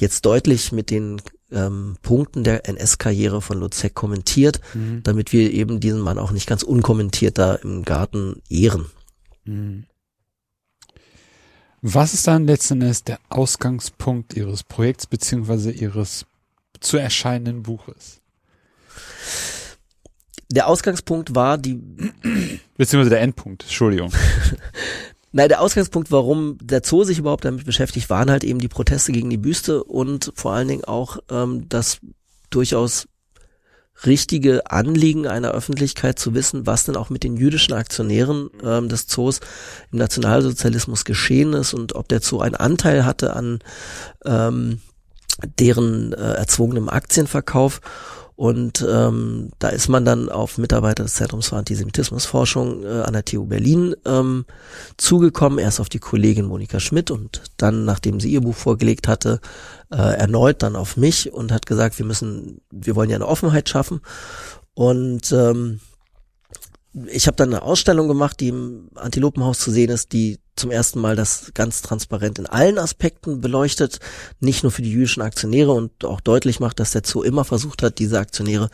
[0.00, 1.20] jetzt deutlich mit den
[1.52, 5.02] ähm, Punkten der NS-Karriere von Lozek kommentiert, mhm.
[5.04, 8.86] damit wir eben diesen Mann auch nicht ganz unkommentiert da im Garten ehren.
[9.44, 9.84] Mhm.
[11.82, 16.24] Was ist dann letzten Endes der Ausgangspunkt Ihres Projekts beziehungsweise Ihres
[16.84, 18.20] zu erscheinenden Buches?
[20.50, 21.80] Der Ausgangspunkt war die.
[22.76, 24.12] Beziehungsweise der Endpunkt, Entschuldigung.
[25.32, 29.10] Nein, der Ausgangspunkt, warum der Zoo sich überhaupt damit beschäftigt, waren halt eben die Proteste
[29.10, 31.98] gegen die Büste und vor allen Dingen auch ähm, das
[32.50, 33.08] durchaus
[34.06, 39.06] richtige Anliegen einer Öffentlichkeit zu wissen, was denn auch mit den jüdischen Aktionären ähm, des
[39.06, 39.40] Zoos
[39.90, 43.60] im Nationalsozialismus geschehen ist und ob der Zoo einen Anteil hatte an
[44.24, 44.80] ähm,
[45.58, 47.80] deren äh, erzwungenem Aktienverkauf.
[48.36, 53.24] Und ähm, da ist man dann auf Mitarbeiter des Zentrums für Antisemitismusforschung äh, an der
[53.24, 54.44] TU Berlin ähm,
[54.96, 55.60] zugekommen.
[55.60, 59.40] Erst auf die Kollegin Monika Schmidt und dann, nachdem sie ihr Buch vorgelegt hatte,
[59.92, 63.68] äh, erneut dann auf mich und hat gesagt, wir müssen, wir wollen ja eine Offenheit
[63.68, 64.00] schaffen.
[64.74, 65.78] Und ähm,
[67.06, 71.00] ich habe dann eine Ausstellung gemacht, die im Antilopenhaus zu sehen ist, die zum ersten
[71.00, 73.98] Mal das ganz transparent in allen Aspekten beleuchtet,
[74.40, 77.82] nicht nur für die jüdischen Aktionäre und auch deutlich macht, dass der Zoo immer versucht
[77.82, 78.70] hat, diese Aktionäre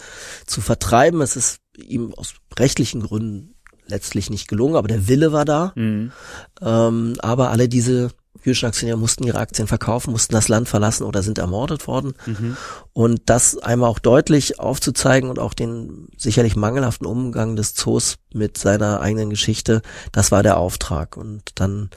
[0.46, 1.20] zu vertreiben.
[1.22, 3.54] Es ist ihm aus rechtlichen Gründen
[3.86, 5.72] letztlich nicht gelungen, aber der Wille war da.
[5.74, 6.12] Mhm.
[6.60, 8.10] Ähm, aber alle diese
[8.42, 12.14] jüdischen Aktionäre mussten ihre Aktien verkaufen, mussten das Land verlassen oder sind ermordet worden.
[12.26, 12.56] Mhm.
[12.92, 18.56] Und das einmal auch deutlich aufzuzeigen und auch den sicherlich mangelhaften Umgang des Zoos mit
[18.58, 21.16] seiner eigenen Geschichte, das war der Auftrag.
[21.16, 21.90] Und dann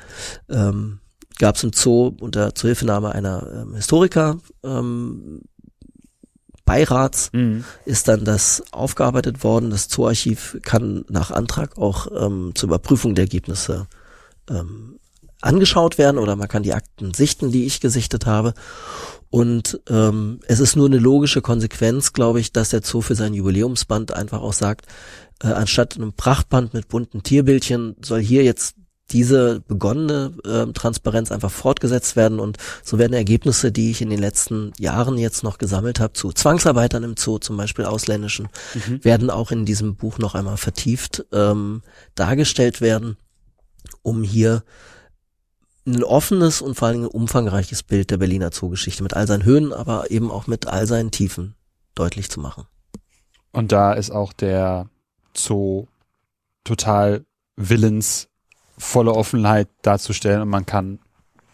[0.49, 0.99] ähm,
[1.39, 5.41] gab es im Zoo unter Zuhilfenahme einer ähm, Historiker ähm,
[6.65, 7.65] Beirats mhm.
[7.85, 9.69] ist dann das aufgearbeitet worden.
[9.69, 13.87] Das Zooarchiv kann nach Antrag auch ähm, zur Überprüfung der Ergebnisse
[14.49, 14.99] ähm,
[15.43, 18.53] angeschaut werden oder man kann die Akten sichten, die ich gesichtet habe.
[19.29, 23.33] Und ähm, es ist nur eine logische Konsequenz, glaube ich, dass der Zoo für sein
[23.33, 24.85] Jubiläumsband einfach auch sagt,
[25.41, 28.75] äh, anstatt einem Prachtband mit bunten Tierbildchen soll hier jetzt
[29.11, 34.19] diese begonnene äh, Transparenz einfach fortgesetzt werden und so werden Ergebnisse, die ich in den
[34.19, 39.03] letzten Jahren jetzt noch gesammelt habe, zu Zwangsarbeitern im Zoo, zum Beispiel ausländischen, mhm.
[39.03, 41.81] werden auch in diesem Buch noch einmal vertieft ähm,
[42.15, 43.17] dargestellt werden,
[44.03, 44.63] um hier
[45.85, 49.73] ein offenes und vor allem ein umfangreiches Bild der Berliner Zoogeschichte mit all seinen Höhen,
[49.73, 51.55] aber eben auch mit all seinen Tiefen
[51.95, 52.65] deutlich zu machen.
[53.51, 54.89] Und da ist auch der
[55.35, 55.87] Zoo
[56.63, 57.25] total
[57.55, 58.29] willens,
[58.77, 60.99] volle Offenheit darzustellen und man kann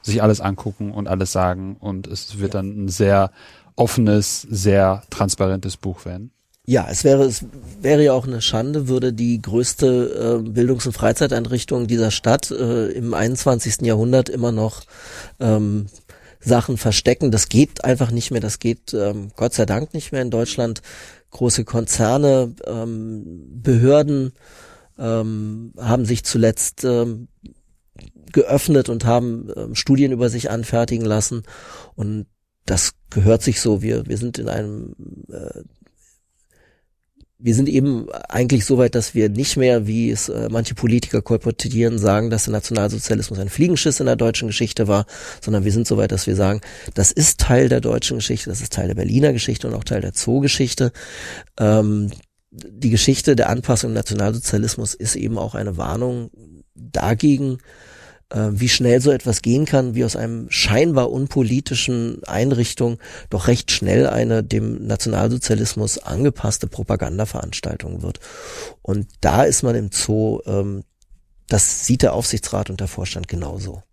[0.01, 2.61] sich alles angucken und alles sagen und es wird ja.
[2.61, 3.31] dann ein sehr
[3.75, 6.31] offenes, sehr transparentes Buch werden.
[6.69, 7.45] Ja, es wäre, es
[7.81, 12.89] wäre ja auch eine Schande, würde die größte äh, Bildungs- und Freizeiteinrichtung dieser Stadt äh,
[12.89, 13.81] im 21.
[13.81, 14.83] Jahrhundert immer noch
[15.39, 15.87] ähm,
[16.39, 17.31] Sachen verstecken.
[17.31, 18.39] Das geht einfach nicht mehr.
[18.39, 20.83] Das geht ähm, Gott sei Dank nicht mehr in Deutschland.
[21.31, 24.33] Große Konzerne, ähm, Behörden
[24.99, 27.29] ähm, haben sich zuletzt ähm,
[28.31, 31.41] geöffnet und haben ähm, Studien über sich anfertigen lassen.
[31.95, 32.27] Und
[32.67, 33.81] das gehört sich so.
[33.81, 34.93] Wir, wir sind in einem
[35.31, 35.63] äh,
[37.41, 41.21] wir sind eben eigentlich so weit, dass wir nicht mehr, wie es äh, manche Politiker
[41.21, 45.05] kolportieren, sagen, dass der Nationalsozialismus ein Fliegenschiss in der deutschen Geschichte war,
[45.41, 46.59] sondern wir sind so weit, dass wir sagen,
[46.95, 50.01] das ist Teil der deutschen Geschichte, das ist Teil der Berliner Geschichte und auch Teil
[50.01, 50.91] der Zoo-Geschichte.
[51.57, 52.11] Ähm,
[52.51, 56.31] die Geschichte der Anpassung im Nationalsozialismus ist eben auch eine Warnung
[56.75, 57.59] dagegen,
[58.29, 62.99] äh, wie schnell so etwas gehen kann, wie aus einem scheinbar unpolitischen Einrichtung
[63.29, 68.19] doch recht schnell eine dem Nationalsozialismus angepasste Propagandaveranstaltung wird.
[68.81, 70.83] Und da ist man im Zoo, ähm,
[71.47, 73.83] das sieht der Aufsichtsrat und der Vorstand genauso.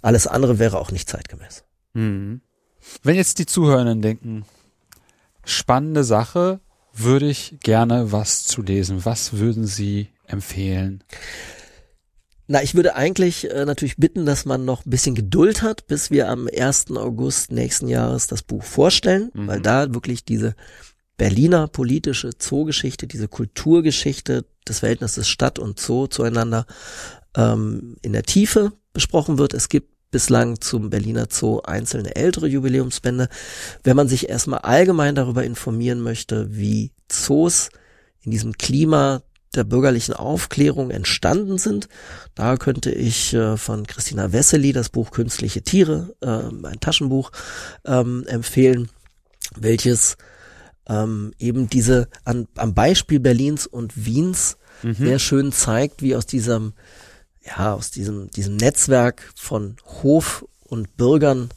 [0.00, 1.64] Alles andere wäre auch nicht zeitgemäß.
[1.92, 2.40] Mhm.
[3.02, 4.44] Wenn jetzt die Zuhörenden denken,
[5.44, 6.60] spannende Sache,
[6.94, 9.04] würde ich gerne was zu lesen.
[9.04, 11.04] Was würden Sie empfehlen?
[12.48, 16.10] Na, ich würde eigentlich äh, natürlich bitten, dass man noch ein bisschen Geduld hat, bis
[16.10, 16.90] wir am 1.
[16.96, 19.46] August nächsten Jahres das Buch vorstellen, mhm.
[19.46, 20.54] weil da wirklich diese
[21.16, 26.66] Berliner politische Zoogeschichte, diese Kulturgeschichte des Verhältnisses Stadt und Zoo zueinander
[27.36, 29.54] ähm, in der Tiefe besprochen wird.
[29.54, 33.28] Es gibt bislang zum Berliner Zoo einzelne ältere Jubiläumsbände.
[33.82, 37.70] Wenn man sich erstmal allgemein darüber informieren möchte, wie Zoos
[38.20, 39.22] in diesem Klima
[39.54, 41.88] der bürgerlichen Aufklärung entstanden sind.
[42.34, 47.30] Da könnte ich äh, von Christina Wessely das Buch Künstliche Tiere, äh, ein Taschenbuch,
[47.84, 48.88] ähm, empfehlen,
[49.56, 50.16] welches
[50.88, 54.94] ähm, eben diese an, am Beispiel Berlins und Wiens mhm.
[54.94, 56.72] sehr schön zeigt, wie aus diesem
[57.44, 61.50] ja aus diesem diesem Netzwerk von Hof und Bürgern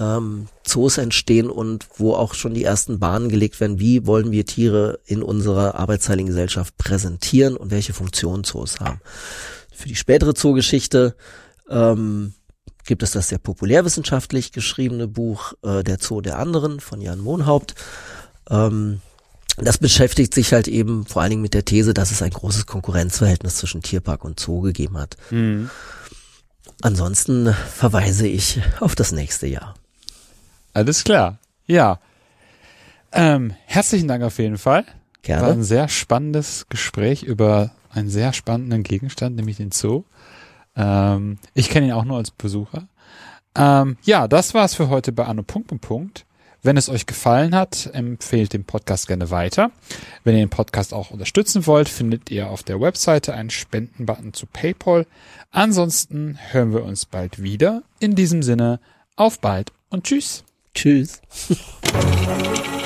[0.00, 4.46] ähm, Zoos entstehen und wo auch schon die ersten Bahnen gelegt werden, wie wollen wir
[4.46, 9.00] Tiere in unserer arbeitsteiligen Gesellschaft präsentieren und welche Funktionen Zoos haben.
[9.72, 11.14] Für die spätere Zoogeschichte
[11.68, 12.32] ähm,
[12.84, 17.74] gibt es das sehr populärwissenschaftlich geschriebene Buch äh, Der Zoo der anderen von Jan Mohnhaupt.
[18.48, 19.00] Ähm,
[19.58, 22.64] das beschäftigt sich halt eben vor allen Dingen mit der These, dass es ein großes
[22.64, 25.18] Konkurrenzverhältnis zwischen Tierpark und Zoo gegeben hat.
[25.30, 25.68] Mhm.
[26.80, 29.74] Ansonsten verweise ich auf das nächste Jahr.
[30.72, 31.38] Alles klar.
[31.66, 32.00] Ja.
[33.12, 34.84] Ähm, herzlichen Dank auf jeden Fall.
[35.22, 35.42] Gerne.
[35.42, 40.04] War ein sehr spannendes Gespräch über einen sehr spannenden Gegenstand, nämlich den Zoo.
[40.76, 42.88] Ähm, ich kenne ihn auch nur als Besucher.
[43.56, 46.24] Ähm, ja, das war's für heute bei Anno Punkt und Punkt.
[46.62, 49.70] Wenn es euch gefallen hat, empfehlt den Podcast gerne weiter.
[50.24, 54.46] Wenn ihr den Podcast auch unterstützen wollt, findet ihr auf der Webseite einen Spendenbutton zu
[54.46, 55.06] PayPal.
[55.50, 57.82] Ansonsten hören wir uns bald wieder.
[57.98, 58.78] In diesem Sinne,
[59.16, 60.44] auf bald und tschüss.
[60.74, 61.20] Tschüss.